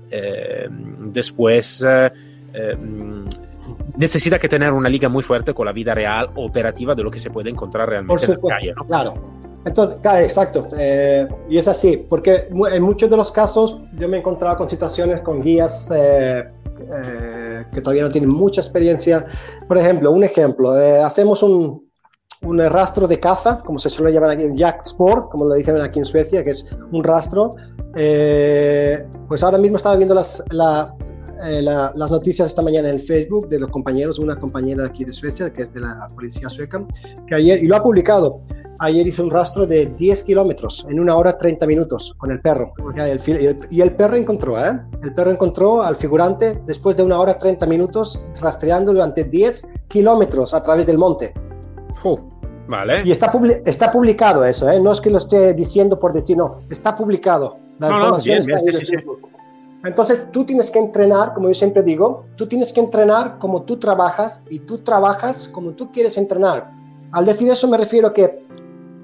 eh, 0.09 0.67
después 0.69 1.85
eh, 1.87 2.11
necesita 3.97 4.39
que 4.39 4.49
tener 4.49 4.71
una 4.71 4.89
liga 4.89 5.09
muy 5.09 5.23
fuerte 5.23 5.53
con 5.53 5.65
la 5.65 5.71
vida 5.71 5.93
real 5.93 6.29
operativa 6.35 6.95
de 6.95 7.03
lo 7.03 7.11
que 7.11 7.19
se 7.19 7.29
puede 7.29 7.49
encontrar 7.49 7.89
realmente 7.89 8.25
Por 8.25 8.35
supuesto, 8.35 8.47
en 8.47 8.49
la 8.49 8.55
calle. 8.55 8.73
¿no? 8.75 8.85
Claro. 8.85 9.13
Entonces, 9.65 9.99
claro, 9.99 10.19
exacto. 10.19 10.67
Eh, 10.77 11.27
y 11.49 11.57
es 11.57 11.67
así, 11.67 11.97
porque 12.09 12.47
en 12.49 12.83
muchos 12.83 13.09
de 13.09 13.17
los 13.17 13.31
casos 13.31 13.77
yo 13.97 14.07
me 14.07 14.17
he 14.17 14.19
encontrado 14.19 14.57
con 14.57 14.69
situaciones 14.69 15.21
con 15.21 15.41
guías 15.41 15.91
eh, 15.95 16.43
eh, 16.79 17.65
que 17.71 17.81
todavía 17.81 18.03
no 18.03 18.11
tienen 18.11 18.29
mucha 18.29 18.61
experiencia. 18.61 19.25
Por 19.67 19.77
ejemplo, 19.77 20.11
un 20.11 20.23
ejemplo, 20.23 20.71
hacemos 20.71 21.43
un, 21.43 21.87
un, 22.41 22.59
rastro 22.59 23.07
de 23.07 23.19
caza, 23.19 23.61
como 23.63 23.77
se 23.77 23.89
suele 23.89 24.11
llamar 24.11 24.31
aquí, 24.31 24.45
un 24.45 24.57
Jack 24.57 24.81
Sport, 24.85 25.29
como 25.29 25.45
lo 25.45 25.53
dicen 25.53 25.79
aquí 25.79 25.99
en 25.99 26.05
Suecia, 26.05 26.43
que 26.43 26.51
es 26.51 26.65
un 26.91 27.03
rastro. 27.03 27.51
Eh, 27.95 29.05
pues 29.27 29.43
ahora 29.43 29.57
mismo 29.57 29.77
estaba 29.77 29.95
viendo 29.95 30.15
las, 30.15 30.43
la, 30.49 30.93
eh, 31.45 31.61
la, 31.61 31.91
las 31.95 32.11
noticias 32.11 32.47
esta 32.47 32.61
mañana 32.61 32.89
en 32.89 32.99
Facebook 32.99 33.47
de 33.49 33.59
los 33.59 33.69
compañeros, 33.69 34.19
una 34.19 34.35
compañera 34.35 34.85
aquí 34.85 35.03
de 35.03 35.11
Suecia, 35.13 35.51
que 35.51 35.63
es 35.63 35.73
de 35.73 35.81
la 35.81 36.07
policía 36.13 36.49
sueca, 36.49 36.85
que 37.27 37.35
ayer, 37.35 37.63
y 37.63 37.67
lo 37.67 37.75
ha 37.75 37.83
publicado, 37.83 38.41
ayer 38.79 39.07
hizo 39.07 39.23
un 39.23 39.29
rastro 39.29 39.65
de 39.65 39.85
10 39.85 40.23
kilómetros 40.23 40.85
en 40.89 40.99
una 40.99 41.15
hora 41.15 41.37
30 41.37 41.65
minutos 41.67 42.13
con 42.17 42.31
el 42.31 42.41
perro. 42.41 42.73
Y 43.69 43.81
el, 43.81 43.95
perro 43.95 44.15
encontró, 44.15 44.57
¿eh? 44.57 44.79
El 45.03 45.13
perro 45.13 45.31
encontró 45.31 45.83
al 45.83 45.95
figurante 45.95 46.61
después 46.65 46.95
de 46.95 47.03
una 47.03 47.19
hora 47.19 47.35
30 47.35 47.65
minutos 47.67 48.21
rastreando 48.41 48.93
durante 48.93 49.23
10 49.23 49.69
kilómetros 49.87 50.53
a 50.53 50.61
través 50.63 50.87
del 50.87 50.97
monte. 50.97 51.33
Uh, 52.03 52.15
vale. 52.67 53.03
Y 53.05 53.11
está, 53.11 53.31
publi 53.31 53.61
está 53.65 53.91
publicado 53.91 54.43
eso, 54.43 54.69
¿eh? 54.69 54.79
No 54.79 54.91
es 54.91 54.99
que 54.99 55.11
lo 55.11 55.19
esté 55.19 55.53
diciendo 55.53 55.99
por 55.99 56.11
decir, 56.11 56.37
no, 56.37 56.61
está 56.69 56.95
publicado. 56.95 57.57
La 57.79 57.89
no, 57.89 57.95
información 57.95 58.39
no, 58.39 58.45
bien, 58.45 58.55
está 58.55 58.63
bien, 58.63 58.75
en 58.75 58.85
sí. 58.85 58.97
Sí. 58.97 59.03
Entonces 59.83 60.31
tú 60.31 60.45
tienes 60.45 60.69
que 60.69 60.79
entrenar, 60.79 61.33
como 61.33 61.47
yo 61.47 61.55
siempre 61.55 61.81
digo, 61.81 62.25
tú 62.37 62.45
tienes 62.45 62.71
que 62.71 62.79
entrenar 62.79 63.39
como 63.39 63.63
tú 63.63 63.77
trabajas 63.77 64.41
y 64.49 64.59
tú 64.59 64.77
trabajas 64.79 65.47
como 65.47 65.71
tú 65.71 65.91
quieres 65.91 66.17
entrenar. 66.17 66.71
Al 67.11 67.25
decir 67.25 67.49
eso 67.49 67.67
me 67.67 67.77
refiero 67.77 68.07
a 68.07 68.13
que 68.13 68.45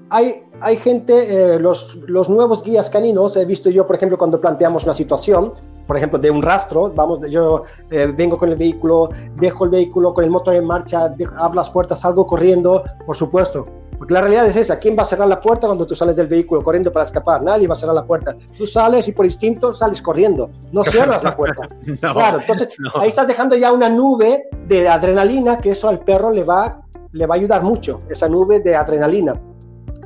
hay, 0.09 0.43
hay 0.61 0.77
gente, 0.77 1.55
eh, 1.55 1.59
los, 1.59 1.97
los, 2.07 2.29
nuevos 2.29 2.63
guías 2.63 2.89
caninos, 2.89 3.35
he 3.35 3.45
visto 3.45 3.69
yo, 3.69 3.85
por 3.85 3.95
ejemplo, 3.95 4.17
cuando 4.17 4.39
planteamos 4.39 4.85
una 4.85 4.93
situación, 4.93 5.53
por 5.85 5.97
ejemplo, 5.97 6.19
de 6.19 6.29
un 6.29 6.41
rastro, 6.41 6.91
vamos, 6.93 7.19
yo 7.29 7.63
eh, 7.91 8.13
vengo 8.15 8.37
con 8.37 8.49
el 8.49 8.57
vehículo, 8.57 9.09
dejo 9.35 9.65
el 9.65 9.71
vehículo 9.71 10.13
con 10.13 10.23
el 10.23 10.29
motor 10.29 10.55
en 10.55 10.65
marcha, 10.65 11.09
dejo, 11.09 11.35
abro 11.37 11.55
las 11.55 11.69
puertas, 11.69 12.01
salgo 12.01 12.25
corriendo, 12.25 12.83
por 13.05 13.15
supuesto, 13.15 13.65
porque 13.97 14.13
la 14.13 14.21
realidad 14.21 14.45
es 14.45 14.55
esa, 14.55 14.77
¿quién 14.77 14.95
va 14.97 15.03
a 15.03 15.05
cerrar 15.05 15.27
la 15.27 15.41
puerta 15.41 15.67
cuando 15.67 15.85
tú 15.85 15.95
sales 15.95 16.15
del 16.15 16.27
vehículo 16.27 16.63
corriendo 16.63 16.91
para 16.91 17.05
escapar? 17.05 17.43
Nadie 17.43 17.67
va 17.67 17.73
a 17.73 17.77
cerrar 17.77 17.95
la 17.95 18.05
puerta. 18.05 18.35
Tú 18.55 18.67
sales 18.67 19.07
y 19.07 19.11
por 19.11 19.25
instinto 19.25 19.73
sales 19.73 20.01
corriendo, 20.01 20.51
no 20.71 20.83
cierras 20.85 21.23
la 21.23 21.35
puerta. 21.35 21.67
no, 22.01 22.13
claro, 22.13 22.39
entonces 22.39 22.75
no. 22.79 22.91
ahí 23.01 23.09
estás 23.09 23.27
dejando 23.27 23.55
ya 23.55 23.71
una 23.71 23.89
nube 23.89 24.43
de 24.67 24.87
adrenalina 24.87 25.57
que 25.59 25.71
eso 25.71 25.89
al 25.89 25.99
perro 25.99 26.31
le 26.31 26.43
va, 26.43 26.83
le 27.11 27.25
va 27.25 27.35
a 27.35 27.37
ayudar 27.37 27.63
mucho, 27.63 27.99
esa 28.09 28.29
nube 28.29 28.59
de 28.59 28.75
adrenalina. 28.75 29.41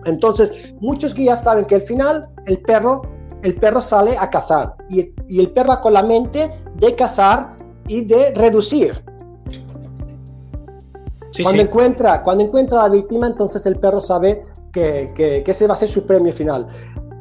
Entonces, 0.05 0.73
muchos 0.79 1.13
guías 1.13 1.43
saben 1.43 1.65
que 1.65 1.75
al 1.75 1.81
final 1.81 2.27
el 2.47 2.61
perro, 2.61 3.01
el 3.43 3.55
perro 3.55 3.81
sale 3.81 4.17
a 4.17 4.29
cazar 4.29 4.73
y, 4.89 5.13
y 5.27 5.41
el 5.41 5.51
perro 5.51 5.69
va 5.69 5.81
con 5.81 5.93
la 5.93 6.01
mente 6.01 6.49
de 6.75 6.95
cazar 6.95 7.55
y 7.87 8.05
de 8.05 8.33
reducir. 8.35 9.03
Sí, 11.31 11.43
cuando, 11.43 11.61
sí. 11.61 11.67
Encuentra, 11.67 12.23
cuando 12.23 12.43
encuentra 12.43 12.79
a 12.79 12.83
la 12.83 12.89
víctima, 12.89 13.27
entonces 13.27 13.65
el 13.65 13.77
perro 13.77 14.01
sabe 14.01 14.45
que, 14.71 15.11
que, 15.15 15.43
que, 15.43 15.51
ese 15.51 15.67
va 15.67 15.73
a 15.73 15.77
ser 15.77 15.89
su 15.89 16.05
premio 16.05 16.31
final. 16.31 16.67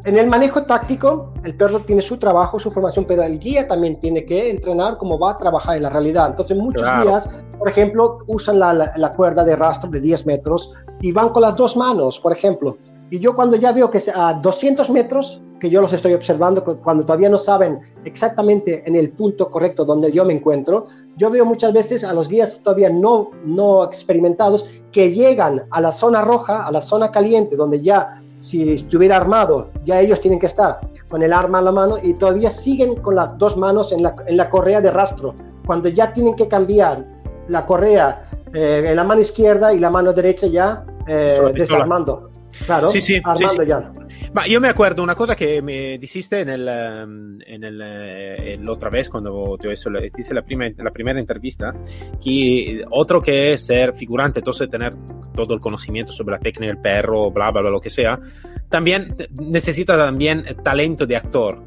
En 0.05 0.17
el 0.17 0.29
manejo 0.29 0.63
táctico, 0.63 1.33
el 1.45 1.55
perro 1.57 1.81
tiene 1.81 2.01
su 2.01 2.17
trabajo, 2.17 2.59
su 2.59 2.71
formación, 2.71 3.05
pero 3.05 3.23
el 3.23 3.39
guía 3.39 3.69
también 3.69 4.01
tiene 4.01 4.25
que 4.25 4.51
entrenar 4.51 4.97
cómo 4.97 5.19
va 5.19 5.33
a 5.33 5.37
trabajar 5.37 5.77
en 5.77 5.83
la 5.83 5.91
realidad. 5.91 6.31
Entonces, 6.31 6.57
muchos 6.57 6.83
claro. 6.83 7.03
guías, 7.03 7.29
por 7.59 7.69
ejemplo, 7.69 8.17
usan 8.27 8.59
la, 8.59 8.73
la, 8.73 8.93
la, 8.97 9.11
cuerda 9.11 9.45
de 9.45 9.57
rastro 9.57 9.91
de 9.91 10.01
10 10.01 10.25
metros 10.25 10.71
y 11.03 11.13
van 11.13 11.29
con 11.29 11.43
las 11.43 11.55
dos 11.55 11.77
manos, 11.77 12.19
por 12.19 12.33
ejemplo. 12.33 12.79
Y 13.11 13.19
yo 13.19 13.35
cuando 13.35 13.57
ya 13.57 13.73
veo 13.73 13.91
que 13.91 14.01
a 14.15 14.35
200 14.35 14.89
metros, 14.89 15.43
que 15.61 15.71
yo 15.71 15.81
los 15.81 15.93
estoy 15.93 16.15
observando, 16.15 16.65
cuando 16.65 17.05
todavía 17.05 17.29
no 17.29 17.39
saben 17.39 17.81
exactamente 18.05 18.83
en 18.87 18.97
el 18.97 19.11
punto 19.11 19.51
correcto 19.51 19.85
donde 19.85 20.11
yo 20.11 20.25
me 20.25 20.33
encuentro, 20.33 20.89
yo 21.17 21.31
veo 21.31 21.45
muchas 21.45 21.73
veces 21.73 22.03
a 22.03 22.13
los 22.13 22.29
guías 22.29 22.61
todavía 22.63 22.91
no, 22.91 23.31
no 23.45 23.85
experimentados 23.85 24.67
que 24.91 25.13
llegan 25.13 25.63
a 25.71 25.81
la 25.81 25.93
zona 25.93 26.23
roja, 26.23 26.67
a 26.67 26.73
la 26.73 26.83
zona 26.83 27.13
caliente, 27.13 27.57
donde 27.57 27.81
ya 27.81 28.21
si 28.41 28.73
estuviera 28.73 29.19
armado, 29.19 29.71
ya 29.85 30.01
ellos 30.01 30.19
tienen 30.19 30.41
que 30.41 30.47
estar 30.47 30.81
con 31.09 31.23
el 31.23 31.33
arma 31.33 31.59
en 31.59 31.67
la 31.67 31.73
mano 31.73 31.97
y 32.03 32.15
todavía 32.15 32.51
siguen 32.51 32.97
con 32.97 33.15
las 33.15 33.37
dos 33.37 33.57
manos 33.57 33.93
en 33.93 34.03
la, 34.03 34.15
en 34.27 34.37
la 34.37 34.49
correa 34.49 34.81
de 34.81 34.91
rastro. 34.91 35.35
Cuando 35.67 35.89
ya 35.91 36.13
tienen 36.13 36.35
que 36.35 36.49
cambiar 36.49 37.05
la 37.49 37.67
correa 37.67 38.31
eh, 38.55 38.85
en 38.87 38.97
la 38.97 39.05
mano 39.05 39.21
izquierda 39.21 39.75
y 39.75 39.79
la 39.79 39.91
mano 39.91 40.13
derecha 40.13 40.47
ya 40.47 40.85
eh, 41.07 41.53
desarmando. 41.55 42.31
Claro, 42.65 42.91
sí, 42.91 43.01
sí, 43.01 43.21
armando 43.23 43.63
sí, 43.63 43.69
ya. 43.69 43.93
Ma 44.33 44.47
io 44.47 44.61
me 44.61 44.69
acuerdo 44.69 45.03
una 45.03 45.17
cosa 45.17 45.35
que 45.35 45.61
me 45.61 45.99
dijiste 45.99 46.41
en 46.41 46.51
el, 46.51 46.69
en 46.69 47.65
el, 47.65 47.83
en 47.83 48.65
la 48.65 48.73
otra 48.73 48.89
vez 48.89 49.11
cuando 49.11 49.59
te 49.59 49.69
hice 49.71 50.35
la, 50.35 50.43
prima, 50.43 50.67
la 50.79 50.93
primera 50.93 51.19
entrevista, 51.19 51.75
que 52.23 52.85
otro 52.91 53.21
que 53.21 53.59
ser 53.59 53.93
figurante, 53.95 54.39
entonces 54.39 54.71
tener 54.71 54.95
todo 55.35 55.55
el 55.55 55.61
conocimiento 55.61 56.13
sobre 56.13 56.37
la 56.37 56.39
técnica 56.39 56.73
del 56.73 56.81
perro, 56.81 57.33
bla, 57.33 57.51
bla, 57.51 57.61
bla, 57.61 57.71
lo 57.71 57.81
que 57.81 57.91
sea, 57.91 58.21
también 58.69 59.17
necesita 59.41 59.97
también 59.97 60.45
talento 60.63 61.07
de 61.07 61.17
actor. 61.17 61.65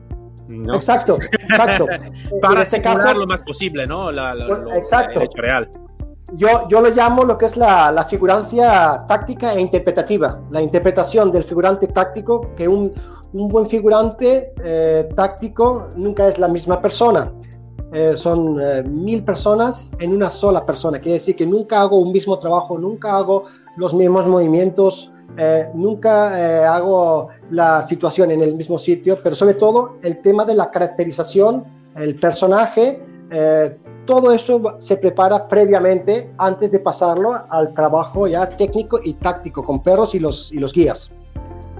¿no? 0.48 0.76
Exacto, 0.76 1.18
exacto. 1.22 1.86
Para 2.42 2.62
este 2.62 2.82
caso, 2.82 3.14
lo 3.14 3.28
más 3.28 3.42
posible, 3.42 3.86
¿no? 3.86 4.10
La, 4.10 4.34
la, 4.34 4.48
pues, 4.48 4.60
lo, 4.60 4.74
exacto. 4.74 5.20
El 5.20 5.26
hecho 5.26 5.42
real 5.42 5.70
yo, 6.34 6.68
yo 6.68 6.82
lo 6.82 6.90
llamo 6.90 7.24
lo 7.24 7.38
que 7.38 7.46
es 7.46 7.58
la, 7.58 7.92
la, 7.92 8.04
figurancia 8.04 9.06
táctica 9.08 9.54
e 9.54 9.62
interpretativa, 9.62 10.40
la 10.50 10.62
interpretación 10.62 11.32
del 11.32 11.44
figurante 11.44 11.88
táctico, 11.88 12.54
que 12.56 12.68
un, 12.68 12.94
un 13.34 13.48
buen 13.50 13.68
figurante 13.68 14.54
eh, 14.64 15.10
táctico 15.16 15.90
nunca 15.96 16.28
es 16.28 16.38
la 16.38 16.48
misma 16.48 16.82
persona. 16.82 17.32
eh, 17.94 18.18
son 18.18 18.60
eh, 18.60 18.82
mil 18.84 19.24
personas 19.24 19.92
en 20.00 20.14
una 20.14 20.30
sola 20.30 20.66
persona. 20.66 20.98
Quiere 20.98 21.14
decir 21.14 21.36
que 21.36 21.46
nunca 21.46 21.82
hago 21.82 22.00
un 22.00 22.12
mismo 22.12 22.40
trabajo, 22.40 22.80
nunca 22.80 23.18
hago 23.18 23.44
los 23.78 23.94
mismos 23.94 24.26
movimientos, 24.26 25.12
eh, 25.38 25.70
nunca 25.76 26.74
hago 26.74 27.30
la 27.52 27.86
situación 27.86 28.32
en 28.32 28.42
el 28.42 28.56
mismo 28.56 28.80
sitio, 28.80 29.20
pero 29.24 29.36
sobre 29.36 29.54
todo 29.54 29.96
el 30.02 30.22
tema 30.22 30.44
de 30.44 30.56
la 30.56 30.72
caracterización, 30.72 31.64
el 31.96 32.20
personaje, 32.20 33.00
todo 34.06 34.32
eso 34.32 34.62
se 34.80 34.98
prepara 34.98 35.48
previamente 35.48 36.30
antes 36.38 36.72
de 36.72 36.80
pasarlo 36.80 37.36
al 37.50 37.74
trabajo 37.74 38.28
ya 38.28 38.50
técnico 38.50 39.00
y 39.04 39.14
táctico 39.14 39.64
con 39.64 39.82
perros 39.82 40.14
y 40.16 40.20
los, 40.20 40.52
y 40.52 40.58
los 40.58 40.74
guías. 40.74 41.16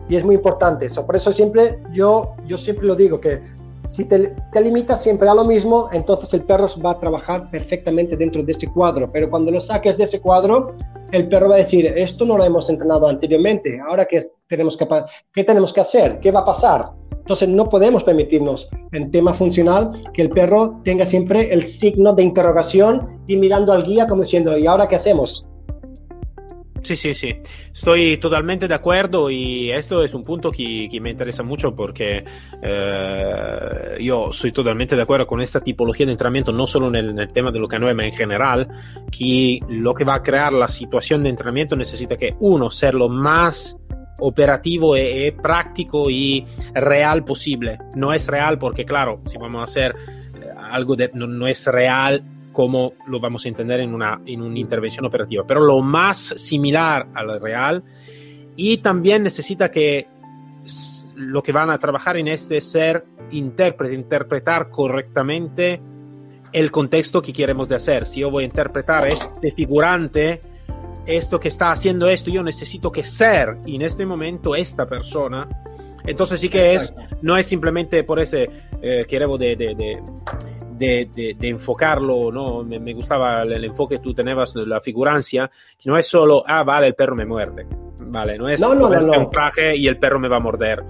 Y 0.10 0.16
es 0.16 0.24
muy 0.24 0.36
importante 0.36 0.86
eso. 0.86 1.06
Por 1.06 1.16
eso 1.16 1.32
siempre 1.32 1.80
yo, 1.94 2.34
yo 2.46 2.58
siempre 2.58 2.86
lo 2.86 2.96
digo, 2.96 3.20
que 3.20 3.42
si 3.88 4.06
te, 4.06 4.34
limitas 4.62 5.04
siempre 5.04 5.30
a 5.30 5.36
lo 5.36 5.44
mismo, 5.44 5.90
entonces 5.92 6.34
el 6.34 6.44
perro 6.44 6.68
va 6.84 6.92
a 6.92 7.00
trabajar 7.00 7.50
perfectamente 7.52 8.16
dentro 8.16 8.44
de 8.44 8.52
ese 8.52 8.68
cuadro. 8.68 9.12
Pero 9.12 9.30
cuando 9.30 9.52
lo 9.52 9.60
saques 9.60 9.98
de 9.98 10.06
ese 10.06 10.20
cuadro, 10.20 10.76
el 11.12 11.28
perro 11.28 11.50
va 11.50 11.56
a 11.56 11.60
decir, 11.60 11.86
esto 11.86 12.26
no 12.26 12.38
lo 12.38 12.44
hemos 12.44 12.70
entrenado 12.70 13.08
anteriormente, 13.08 13.80
ahora 13.88 14.06
qué 14.06 14.32
tenemos 14.48 14.78
que, 14.78 14.88
qué 15.34 15.44
tenemos 15.44 15.74
que 15.74 15.82
hacer, 15.82 16.20
qué 16.20 16.32
va 16.32 16.42
a 16.42 16.46
pasar. 16.46 16.86
Entonces 17.24 17.48
no 17.48 17.70
podemos 17.70 18.04
permitirnos 18.04 18.68
en 18.92 19.10
tema 19.10 19.34
funcional 19.34 19.92
que 20.14 20.24
el 20.24 20.30
perro 20.30 20.82
tenga 20.84 21.06
siempre 21.06 21.54
el 21.54 21.64
signo 21.64 22.12
de 22.12 22.24
interrogación 22.24 23.22
y 23.28 23.38
mirando 23.38 23.72
al 23.72 23.86
guía 23.86 24.08
como 24.08 24.24
diciendo, 24.24 24.58
¿y 24.58 24.68
ahora 24.68 24.88
qué 24.88 24.98
hacemos? 24.98 25.48
Sí, 26.84 26.98
sí, 26.98 27.14
sí, 27.14 27.34
estoy 27.74 28.18
totalmente 28.18 28.68
de 28.68 28.74
acuerdo 28.74 29.30
y 29.30 29.70
esto 29.70 30.04
es 30.04 30.14
un 30.14 30.22
punto 30.22 30.52
que, 30.52 30.90
me 31.02 31.12
interesa 31.12 31.42
mucho 31.42 31.74
porque 31.74 32.26
eh, 32.62 33.98
yo 34.02 34.34
soy 34.34 34.52
totalmente 34.52 34.98
de 34.98 35.02
acuerdo 35.02 35.26
con 35.26 35.40
esta 35.40 35.62
tipología 35.62 36.06
de 36.06 36.12
entrenamiento, 36.12 36.52
no 36.52 36.68
solo 36.68 36.90
en 36.90 37.18
el, 37.18 37.28
tema 37.30 37.52
de 37.52 37.60
lo 37.60 37.70
que 37.70 37.78
es, 37.78 37.82
en 37.82 38.12
general, 38.12 38.68
que 39.18 39.60
lo 39.70 39.94
que 39.94 40.04
va 40.04 40.16
a 40.16 40.22
crear 40.22 40.52
la 40.52 40.68
situación 40.68 41.24
de 41.24 41.30
entrenamiento 41.30 41.78
necesita 41.78 42.18
que 42.18 42.36
uno, 42.42 42.70
ser 42.70 42.96
lo 42.96 43.08
más 43.08 43.78
operativo 44.20 44.98
y, 44.98 45.02
y 45.02 45.32
práctico 45.32 46.10
y 46.10 46.46
real 46.74 47.24
posible. 47.24 47.80
No 47.96 48.14
es 48.14 48.28
real 48.28 48.58
porque, 48.58 48.86
claro, 48.86 49.22
si 49.26 49.38
vamos 49.38 49.62
a 49.62 49.64
hacer 49.64 49.96
eh, 50.42 50.50
algo 50.58 50.96
de, 50.96 51.12
no, 51.14 51.28
no 51.28 51.48
es 51.48 51.66
real 51.68 52.24
como 52.54 52.94
lo 53.08 53.20
vamos 53.20 53.46
a 53.46 53.50
entender 53.50 53.80
en 53.82 53.94
una, 53.94 54.22
en 54.26 54.42
una 54.42 54.60
intervención 54.60 55.06
operativa, 55.06 55.44
pero 55.46 55.60
lo 55.60 55.82
más 55.82 56.18
similar 56.18 57.08
al 57.14 57.42
real 57.42 57.84
y 58.56 58.78
también 58.78 59.24
necesita 59.24 59.72
que 59.72 60.08
lo 61.16 61.44
que 61.44 61.52
van 61.52 61.70
a 61.70 61.80
trabajar 61.80 62.18
en 62.18 62.28
este 62.28 62.62
ser 62.62 63.06
intérprete, 63.32 63.96
interpretar 63.96 64.70
correctamente 64.70 65.82
el 66.52 66.72
contexto 66.72 67.22
que 67.22 67.34
queremos 67.34 67.68
de 67.68 67.76
hacer. 67.76 68.06
Si 68.06 68.20
yo 68.20 68.30
voy 68.30 68.44
a 68.44 68.48
interpretar 68.48 69.08
este 69.08 69.52
figurante, 69.52 70.40
esto 71.06 71.40
que 71.40 71.48
está 71.48 71.72
haciendo 71.72 72.10
esto, 72.10 72.30
yo 72.30 72.44
necesito 72.44 72.92
que 72.92 73.04
ser 73.04 73.58
en 73.66 73.82
este 73.82 74.06
momento 74.06 74.56
esta 74.56 74.86
persona. 74.86 75.48
Entonces 76.06 76.42
sí 76.42 76.50
que 76.50 76.74
Exacto. 76.74 77.02
es, 77.02 77.24
no 77.24 77.38
es 77.38 77.46
simplemente 77.46 78.04
por 78.04 78.20
ese 78.20 78.50
eh, 78.82 79.06
queremos 79.08 79.40
de, 79.40 79.56
de, 79.56 79.76
de 79.76 80.04
de, 80.74 81.10
de, 81.14 81.36
de, 81.40 81.50
enfocarlo, 81.50 82.32
¿no? 82.32 82.64
Me, 82.64 82.80
me, 82.80 82.94
gustaba 82.94 83.44
el, 83.44 83.54
el, 83.54 83.66
enfoque 83.66 83.98
que 83.98 84.02
tú 84.02 84.14
tenías 84.14 84.56
la 84.56 84.82
figurancia, 84.82 85.50
que 85.78 85.90
no 85.90 85.98
es 85.98 86.08
solo, 86.08 86.44
ah, 86.48 86.64
vale, 86.64 86.88
el 86.88 86.96
perro 86.96 87.16
me 87.16 87.26
muerde, 87.26 87.68
vale, 88.06 88.38
no 88.38 88.50
es 88.50 88.60
no, 88.60 88.74
no, 88.74 88.90
no, 88.90 89.00
no. 89.00 89.20
un 89.20 89.30
traje 89.30 89.78
y 89.78 89.88
el 89.88 89.98
perro 90.00 90.20
me 90.20 90.28
va 90.28 90.38
a 90.38 90.40
morder. 90.40 90.84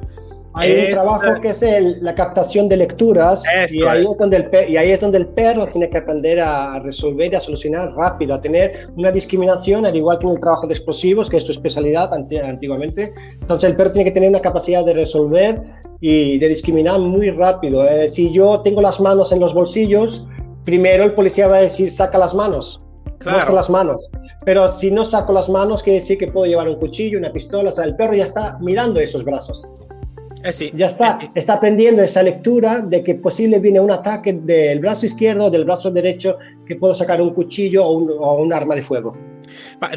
Hay 0.56 0.72
es, 0.72 0.88
un 0.90 0.94
trabajo 0.94 1.42
que 1.42 1.50
es 1.50 1.62
el, 1.64 1.98
la 2.02 2.14
captación 2.14 2.70
de 2.70 2.78
lecturas 2.78 3.44
y 3.72 3.84
ahí, 3.84 4.04
es. 4.04 4.18
donde 4.18 4.38
el 4.38 4.70
y 4.70 4.78
ahí 4.78 4.92
es 4.92 5.00
donde 5.00 5.18
el 5.18 5.28
perro 5.28 5.66
tiene 5.68 5.90
que 5.90 5.98
aprender 5.98 6.40
a 6.40 6.80
resolver 6.80 7.32
y 7.34 7.36
a 7.36 7.40
solucionar 7.40 7.92
rápido, 7.96 8.36
a 8.36 8.42
tener 8.42 8.86
una 8.96 9.12
discriminación, 9.12 9.86
al 9.86 9.96
igual 9.96 10.20
que 10.20 10.28
en 10.28 10.34
el 10.34 10.40
trabajo 10.40 10.68
de 10.68 10.76
explosivos, 10.76 11.30
que 11.30 11.38
es 11.38 11.44
su 11.44 11.52
especialidad 11.52 12.14
antiguamente. 12.14 13.14
Entonces 13.42 13.72
el 13.72 13.76
perro 13.76 13.92
tiene 13.92 14.06
que 14.06 14.14
tener 14.14 14.30
una 14.30 14.42
capacidad 14.42 14.86
de 14.86 14.94
resolver 14.94 15.62
y 16.00 16.38
de 16.38 16.50
discriminar 16.50 17.00
muy 17.00 17.32
rápido. 17.32 17.88
Eh, 17.88 18.08
si 18.08 18.32
yo 18.32 18.62
tengo 18.62 18.82
las 18.82 19.00
manos 19.00 19.32
en 19.32 19.40
los 19.40 19.54
bolsillos, 19.54 20.26
primero 20.66 21.04
el 21.04 21.14
policía 21.14 21.48
va 21.48 21.58
a 21.58 21.62
decir 21.62 21.90
saca 21.90 22.18
las 22.18 22.36
manos, 22.36 22.80
claro. 23.20 23.54
las 23.54 23.70
manos. 23.70 24.08
Pero 24.46 24.74
si 24.74 24.92
no 24.92 25.06
saco 25.06 25.34
las 25.34 25.50
manos, 25.50 25.82
quiere 25.82 26.02
decir 26.02 26.18
que 26.18 26.28
puedo 26.28 26.46
llevar 26.46 26.68
un 26.68 26.76
cuchillo, 26.76 27.18
una 27.18 27.32
pistola. 27.32 27.70
O 27.70 27.74
sea, 27.74 27.86
el 27.86 27.96
perro 27.96 28.14
ya 28.14 28.26
está 28.26 28.58
mirando 28.60 29.00
esos 29.00 29.24
brazos. 29.24 29.72
Eh 30.44 30.52
sí, 30.52 30.72
ya 30.74 30.88
está, 30.88 31.12
eh 31.12 31.18
sí. 31.22 31.32
está 31.36 31.54
aprendiendo 31.54 32.04
esa 32.04 32.22
lectura 32.22 32.80
de 32.80 33.04
que 33.04 33.16
posible 33.16 33.60
viene 33.60 33.80
un 33.80 33.92
ataque 33.92 34.34
del 34.34 34.80
brazo 34.80 35.06
izquierdo 35.06 35.46
o 35.46 35.50
del 35.50 35.64
brazo 35.64 35.90
derecho 35.90 36.38
que 36.66 36.76
puedo 36.76 36.94
sacar 36.94 37.22
un 37.22 37.34
cuchillo 37.34 37.86
o 37.86 37.98
un, 37.98 38.12
o 38.20 38.36
un 38.36 38.52
arma 38.52 38.76
de 38.76 38.84
fuego. 38.84 39.16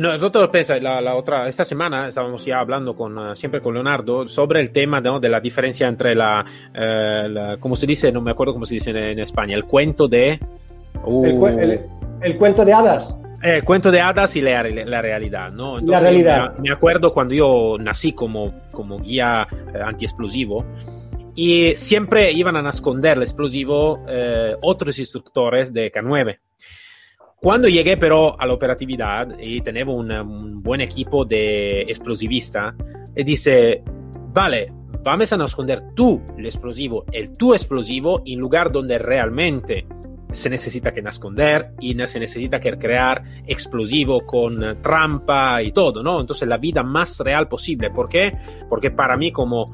Nosotros 0.00 0.48
pensa, 0.50 0.76
la, 0.78 1.00
la, 1.00 1.14
otra, 1.14 1.48
esta 1.48 1.64
semana 1.64 2.08
estábamos 2.08 2.44
ya 2.44 2.58
hablando 2.58 2.94
con, 2.94 3.16
uh, 3.16 3.36
siempre 3.36 3.60
con 3.60 3.74
Leonardo 3.74 4.26
sobre 4.28 4.60
el 4.60 4.70
tema 4.70 5.00
¿no? 5.00 5.20
de 5.20 5.28
la 5.28 5.40
diferencia 5.40 5.88
entre 5.88 6.14
la, 6.14 6.44
uh, 6.74 7.28
la, 7.28 7.56
¿cómo 7.58 7.76
se 7.76 7.86
dice? 7.86 8.12
No 8.12 8.20
me 8.20 8.32
acuerdo 8.32 8.52
cómo 8.52 8.66
se 8.66 8.74
dice 8.74 8.90
en, 8.90 8.96
en 8.96 9.18
España, 9.20 9.54
el 9.56 9.64
cuento 9.64 10.08
de... 10.08 10.38
Uh, 11.04 11.46
el, 11.46 11.58
el, 11.60 11.80
el, 12.22 12.38
cuento 12.38 12.64
de 12.64 12.72
hadas. 12.72 13.18
Eh, 13.42 13.62
cuento 13.62 13.90
de 13.90 14.00
hadas 14.00 14.34
y 14.36 14.40
la, 14.40 14.62
la 14.62 15.02
realidad, 15.02 15.52
¿no? 15.52 15.78
Entonces, 15.78 16.02
la 16.02 16.10
realidad. 16.10 16.54
Me, 16.56 16.68
me, 16.68 16.72
acuerdo 16.72 17.10
cuando 17.10 17.34
yo 17.34 17.76
nací 17.78 18.12
como, 18.12 18.62
como 18.72 18.98
guía 18.98 19.46
eh, 19.52 19.78
antiexplosivo 19.84 20.64
y 21.34 21.74
siempre 21.76 22.32
iban 22.32 22.56
a 22.56 22.70
esconder 22.70 23.18
el 23.18 23.22
explosivo 23.22 24.02
eh, 24.08 24.56
otros 24.62 24.98
instructores 24.98 25.72
de 25.72 25.92
K9. 25.92 26.38
Cuando 27.36 27.68
llegué 27.68 27.98
pero 27.98 28.40
a 28.40 28.46
la 28.46 28.54
operatividad 28.54 29.38
y 29.38 29.60
tenía 29.60 29.84
un, 29.84 30.10
un 30.10 30.62
buen 30.62 30.80
equipo 30.80 31.24
de 31.26 31.82
explosivista, 31.82 32.74
y 33.14 33.24
dice, 33.24 33.82
vale, 34.32 34.66
vamos 35.02 35.32
a 35.32 35.44
esconder 35.44 35.82
tú 35.94 36.22
el 36.36 36.46
explosivo, 36.46 37.04
el 37.12 37.32
tu 37.32 37.54
explosivo, 37.54 38.22
en 38.26 38.38
lugar 38.38 38.70
donde 38.70 38.98
realmente 38.98 39.86
se 40.36 40.50
necesita 40.50 40.92
que 40.92 41.00
esconder 41.00 41.72
y 41.80 41.94
se 42.06 42.20
necesita 42.20 42.60
que 42.60 42.70
crear 42.78 43.22
explosivo 43.46 44.24
con 44.26 44.80
trampa 44.82 45.62
y 45.62 45.72
todo, 45.72 46.02
¿no? 46.02 46.20
Entonces 46.20 46.48
la 46.48 46.58
vida 46.58 46.82
más 46.82 47.18
real 47.20 47.48
posible. 47.48 47.90
¿Por 47.90 48.08
qué? 48.08 48.36
Porque 48.68 48.90
para 48.90 49.16
mí 49.16 49.32
como 49.32 49.64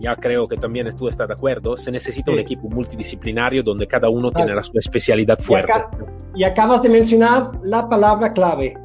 ya 0.00 0.16
creo 0.16 0.48
que 0.48 0.56
también 0.56 0.94
tú 0.96 1.06
estás 1.08 1.28
de 1.28 1.34
acuerdo, 1.34 1.76
se 1.76 1.92
necesita 1.92 2.32
sí. 2.32 2.34
un 2.34 2.40
equipo 2.40 2.68
multidisciplinario 2.68 3.62
donde 3.62 3.86
cada 3.86 4.08
uno 4.08 4.30
claro. 4.30 4.46
tiene 4.46 4.56
la 4.56 4.64
su 4.64 4.76
especialidad 4.76 5.38
fuerte. 5.38 5.70
Y, 5.70 5.74
acá, 5.74 5.90
y, 6.34 6.44
acabas 6.44 6.82
de 6.82 6.88
mencionar 6.88 7.52
la 7.62 7.88
palabra 7.88 8.32
clave, 8.32 8.76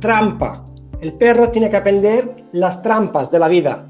trampa. 0.00 0.64
El 1.00 1.12
perro 1.14 1.50
tiene 1.50 1.70
que 1.70 1.76
aprender 1.76 2.44
las 2.52 2.82
trampas 2.82 3.30
de 3.30 3.38
la 3.38 3.46
vida, 3.46 3.86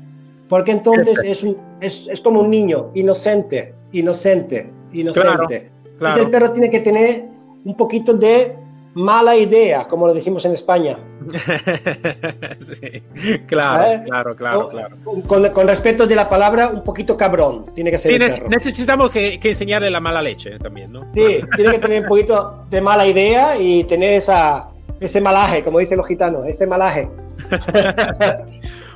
porque 0.49 0.73
entonces 0.73 1.17
es, 1.25 1.43
un, 1.43 1.57
es, 1.81 2.07
es, 2.07 2.21
como 2.21 2.41
un 2.41 2.51
niño, 2.51 2.91
inocente, 2.95 3.75
inocente, 3.93 4.71
inocente. 4.93 5.21
Claro, 5.23 5.74
claro. 5.99 6.17
Entonces 6.17 6.25
el 6.25 6.31
perro 6.31 6.53
tiene 6.53 6.71
que 6.71 6.81
tener 6.81 7.25
un 7.65 7.77
poquito 7.77 8.15
de 8.15 8.57
mala 8.95 9.37
idea, 9.37 9.89
como 9.89 10.07
lo 10.07 10.15
decimos 10.15 10.45
en 10.45 10.53
España. 10.53 10.99
sí, 12.61 13.03
claro, 13.47 13.93
¿Eh? 13.93 14.03
claro, 14.07 14.37
claro, 14.37 14.69
claro. 14.69 14.97
Con, 15.27 15.49
con, 15.49 15.69
respecto 15.69 16.07
de 16.07 16.15
la 16.15 16.29
palabra, 16.29 16.69
un 16.69 16.85
poquito 16.85 17.17
cabrón, 17.17 17.65
tiene 17.75 17.91
que 17.91 17.99
ser. 17.99 18.13
Sí, 18.13 18.19
ne 18.43 18.49
necesitamos 18.49 19.11
que, 19.11 19.41
que, 19.41 19.51
enseñarle 19.51 19.91
la 19.91 20.01
mala 20.01 20.23
leche 20.23 20.59
también, 20.59 20.93
¿no? 20.93 21.11
Sí, 21.15 21.41
tiene 21.57 21.73
que 21.73 21.79
tener 21.79 22.03
un 22.03 22.09
poquito 22.09 22.67
de 22.71 22.81
mala 22.81 23.07
idea 23.07 23.59
y 23.59 23.85
tener 23.85 24.15
esa, 24.15 24.69
ese 25.01 25.21
malaje, 25.21 25.65
como 25.65 25.79
dicen 25.79 25.99
los 25.99 26.07
gitanos, 26.07 26.47
ese 26.47 26.67
malaje. 26.67 27.11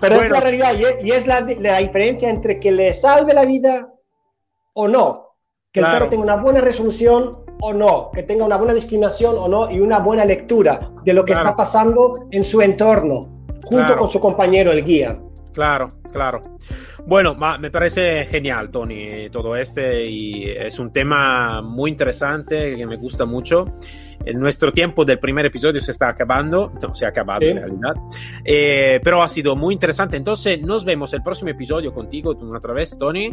Pero 0.01 0.15
bueno. 0.15 0.27
es 0.27 0.31
la 0.31 0.41
realidad 0.41 0.75
y 0.79 0.85
es, 0.85 1.05
y 1.05 1.11
es 1.11 1.27
la, 1.27 1.41
la, 1.41 1.79
diferencia 1.79 2.31
entre 2.31 2.61
que 2.61 2.71
le 2.71 2.95
salve 2.95 3.35
la 3.35 3.45
vida 3.45 3.93
o 4.75 4.87
no. 4.87 5.28
Que 5.73 5.81
claro. 5.81 5.95
el 5.95 5.99
perro 5.99 6.11
tenga 6.11 6.23
una 6.25 6.43
buena 6.43 6.61
resolución 6.61 7.31
o 7.61 7.73
no, 7.73 8.11
que 8.13 8.23
tenga 8.23 8.45
una 8.45 8.57
buena 8.57 8.73
discriminación 8.73 9.37
o 9.39 9.49
no 9.49 9.71
y 9.71 9.81
una 9.81 9.99
buena 9.99 10.25
lectura 10.25 10.91
de 11.05 11.13
lo 11.13 11.25
que 11.25 11.33
claro. 11.33 11.49
está 11.49 11.57
pasando 11.57 12.29
en 12.31 12.45
su 12.45 12.63
entorno, 12.63 13.45
junto 13.65 13.85
claro. 13.85 13.99
con 13.99 14.11
su 14.11 14.21
compañero, 14.21 14.73
el 14.73 14.85
guía. 14.85 15.21
Claro, 15.53 15.89
claro. 16.13 16.41
Bueno, 17.07 17.35
me 17.59 17.71
parece 17.71 18.27
genial, 18.27 18.71
Tony, 18.71 19.29
todo 19.31 19.57
este 19.57 20.07
y 20.07 20.45
es 20.45 20.79
un 20.79 20.93
tema 20.93 21.63
muy 21.63 21.91
interesante 21.91 22.77
que 22.77 22.87
me 22.87 22.97
gusta 22.97 23.25
mucho. 23.25 23.67
En 24.29 24.39
nuestro 24.39 24.73
tiempo 24.73 25.05
del 25.05 25.19
primer 25.19 25.47
episodio 25.47 25.81
se 25.81 25.93
está 25.93 26.09
acabando, 26.09 26.73
no, 26.83 26.95
se 26.95 27.07
ha 27.07 27.09
acabado 27.09 27.41
sí. 27.41 27.49
en 27.49 27.57
realidad, 27.57 27.95
eh, 28.45 29.01
pero 29.03 29.23
ha 29.23 29.29
sido 29.29 29.57
muy 29.57 29.73
interesante. 29.75 30.17
Entonces, 30.17 30.61
nos 30.61 30.85
vemos 30.85 31.15
el 31.15 31.23
próximo 31.23 31.51
episodio 31.51 31.93
contigo 31.95 32.37
otra 32.55 32.75
vez, 32.75 32.97
Tony, 32.99 33.33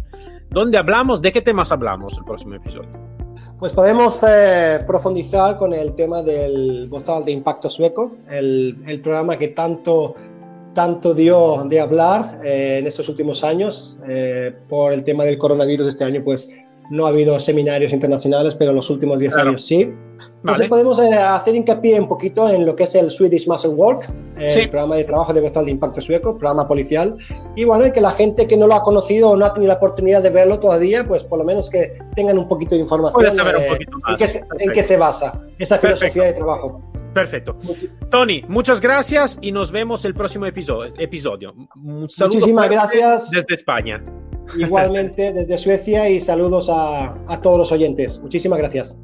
donde 0.50 0.78
hablamos, 0.78 1.22
¿de 1.22 1.32
qué 1.32 1.42
temas 1.42 1.72
hablamos 1.72 2.18
el 2.18 2.24
próximo 2.24 2.56
episodio? 2.56 2.90
Pues 3.60 3.72
podemos 3.72 4.24
eh, 4.28 4.84
profundizar 4.86 5.58
con 5.58 5.74
el 5.74 5.96
tema 5.96 6.22
del 6.22 6.88
bozal 6.90 7.24
de 7.24 7.32
impacto 7.32 7.70
sueco, 7.70 8.14
el, 8.30 8.78
el 8.86 9.02
programa 9.02 9.38
que 9.38 9.50
tanto, 9.50 10.16
tanto 10.74 11.14
dio 11.14 11.64
de 11.66 11.80
hablar 11.80 12.42
eh, 12.44 12.78
en 12.80 12.88
estos 12.88 13.08
últimos 13.08 13.44
años. 13.44 14.00
Eh, 14.10 14.54
por 14.68 14.92
el 14.92 15.04
tema 15.04 15.24
del 15.24 15.38
coronavirus 15.38 15.88
este 15.88 16.04
año, 16.04 16.22
pues 16.24 16.50
no 16.90 17.06
ha 17.06 17.10
habido 17.10 17.40
seminarios 17.40 17.94
internacionales, 17.94 18.56
pero 18.56 18.72
en 18.72 18.76
los 18.76 18.90
últimos 18.90 19.20
10 19.20 19.38
años 19.38 19.66
sí. 19.66 19.92
Entonces 20.46 20.70
podemos 20.70 21.00
eh, 21.00 21.12
hacer 21.12 21.56
hincapié 21.56 22.00
un 22.00 22.08
poquito 22.08 22.48
en 22.48 22.68
lo 22.68 22.76
que 22.76 22.84
es 22.84 22.94
el 22.94 23.10
Swedish 23.10 23.48
Muscle 23.48 23.72
Work, 23.72 24.08
el 24.38 24.70
programa 24.70 24.96
de 24.96 25.04
trabajo 25.04 25.34
de 25.34 25.42
de 25.42 25.72
impacto 25.72 26.02
sueco, 26.02 26.38
programa 26.38 26.68
policial. 26.68 27.18
Y 27.56 27.64
bueno, 27.66 27.92
que 27.92 28.00
la 28.00 28.12
gente 28.12 28.48
que 28.48 28.56
no 28.56 28.68
lo 28.68 28.76
ha 28.76 28.84
conocido 28.84 29.32
o 29.32 29.38
no 29.38 29.46
ha 29.46 29.54
tenido 29.56 29.70
la 29.70 29.78
oportunidad 29.78 30.22
de 30.22 30.30
verlo 30.30 30.60
todavía, 30.60 31.08
pues 31.08 31.24
por 31.24 31.40
lo 31.40 31.46
menos 31.46 31.68
que 31.68 31.98
tengan 32.16 32.38
un 32.38 32.48
poquito 32.48 32.76
de 32.76 32.82
información 32.82 33.26
eh, 33.26 33.78
En, 34.60 34.72
qué 34.72 34.84
se, 34.84 34.98
basa 34.98 35.42
esa 35.58 35.80
filosofía 35.80 36.26
de 36.26 36.34
trabajo. 36.34 36.80
Perfecto. 37.14 37.58
Tony, 38.12 38.44
muchas 38.48 38.80
gracias 38.80 39.40
y 39.42 39.52
nos 39.52 39.72
vemos 39.72 40.06
el 40.06 40.14
próximo 40.14 40.46
episodio. 40.46 41.56
Un 41.76 42.08
saludo 42.08 42.36
Muchísimas 42.36 42.70
gracias. 42.70 43.32
Desde 43.32 43.56
España. 43.56 44.04
Igualmente 44.60 45.34
desde 45.34 45.58
Suecia 45.58 46.08
y 46.08 46.20
saludos 46.20 46.68
a, 46.70 47.16
a 47.28 47.42
todos 47.42 47.58
los 47.58 47.72
oyentes. 47.72 48.20
Muchísimas 48.20 48.60
gracias. 48.60 48.96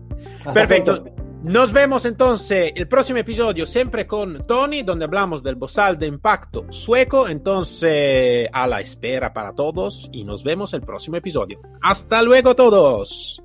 Perfecto. 0.53 1.03
Nos 1.43 1.73
vemos 1.73 2.05
entonces 2.05 2.71
el 2.75 2.87
próximo 2.87 3.17
episodio, 3.17 3.65
siempre 3.65 4.05
con 4.05 4.45
Tony, 4.45 4.83
donde 4.83 5.05
hablamos 5.05 5.41
del 5.41 5.55
bozal 5.55 5.97
de 5.97 6.05
impacto 6.05 6.65
sueco. 6.69 7.27
Entonces, 7.27 8.47
a 8.53 8.67
la 8.67 8.79
espera 8.79 9.33
para 9.33 9.51
todos 9.51 10.07
y 10.11 10.23
nos 10.23 10.43
vemos 10.43 10.75
el 10.75 10.81
próximo 10.81 11.17
episodio. 11.17 11.59
Hasta 11.81 12.21
luego 12.21 12.55
todos. 12.55 13.41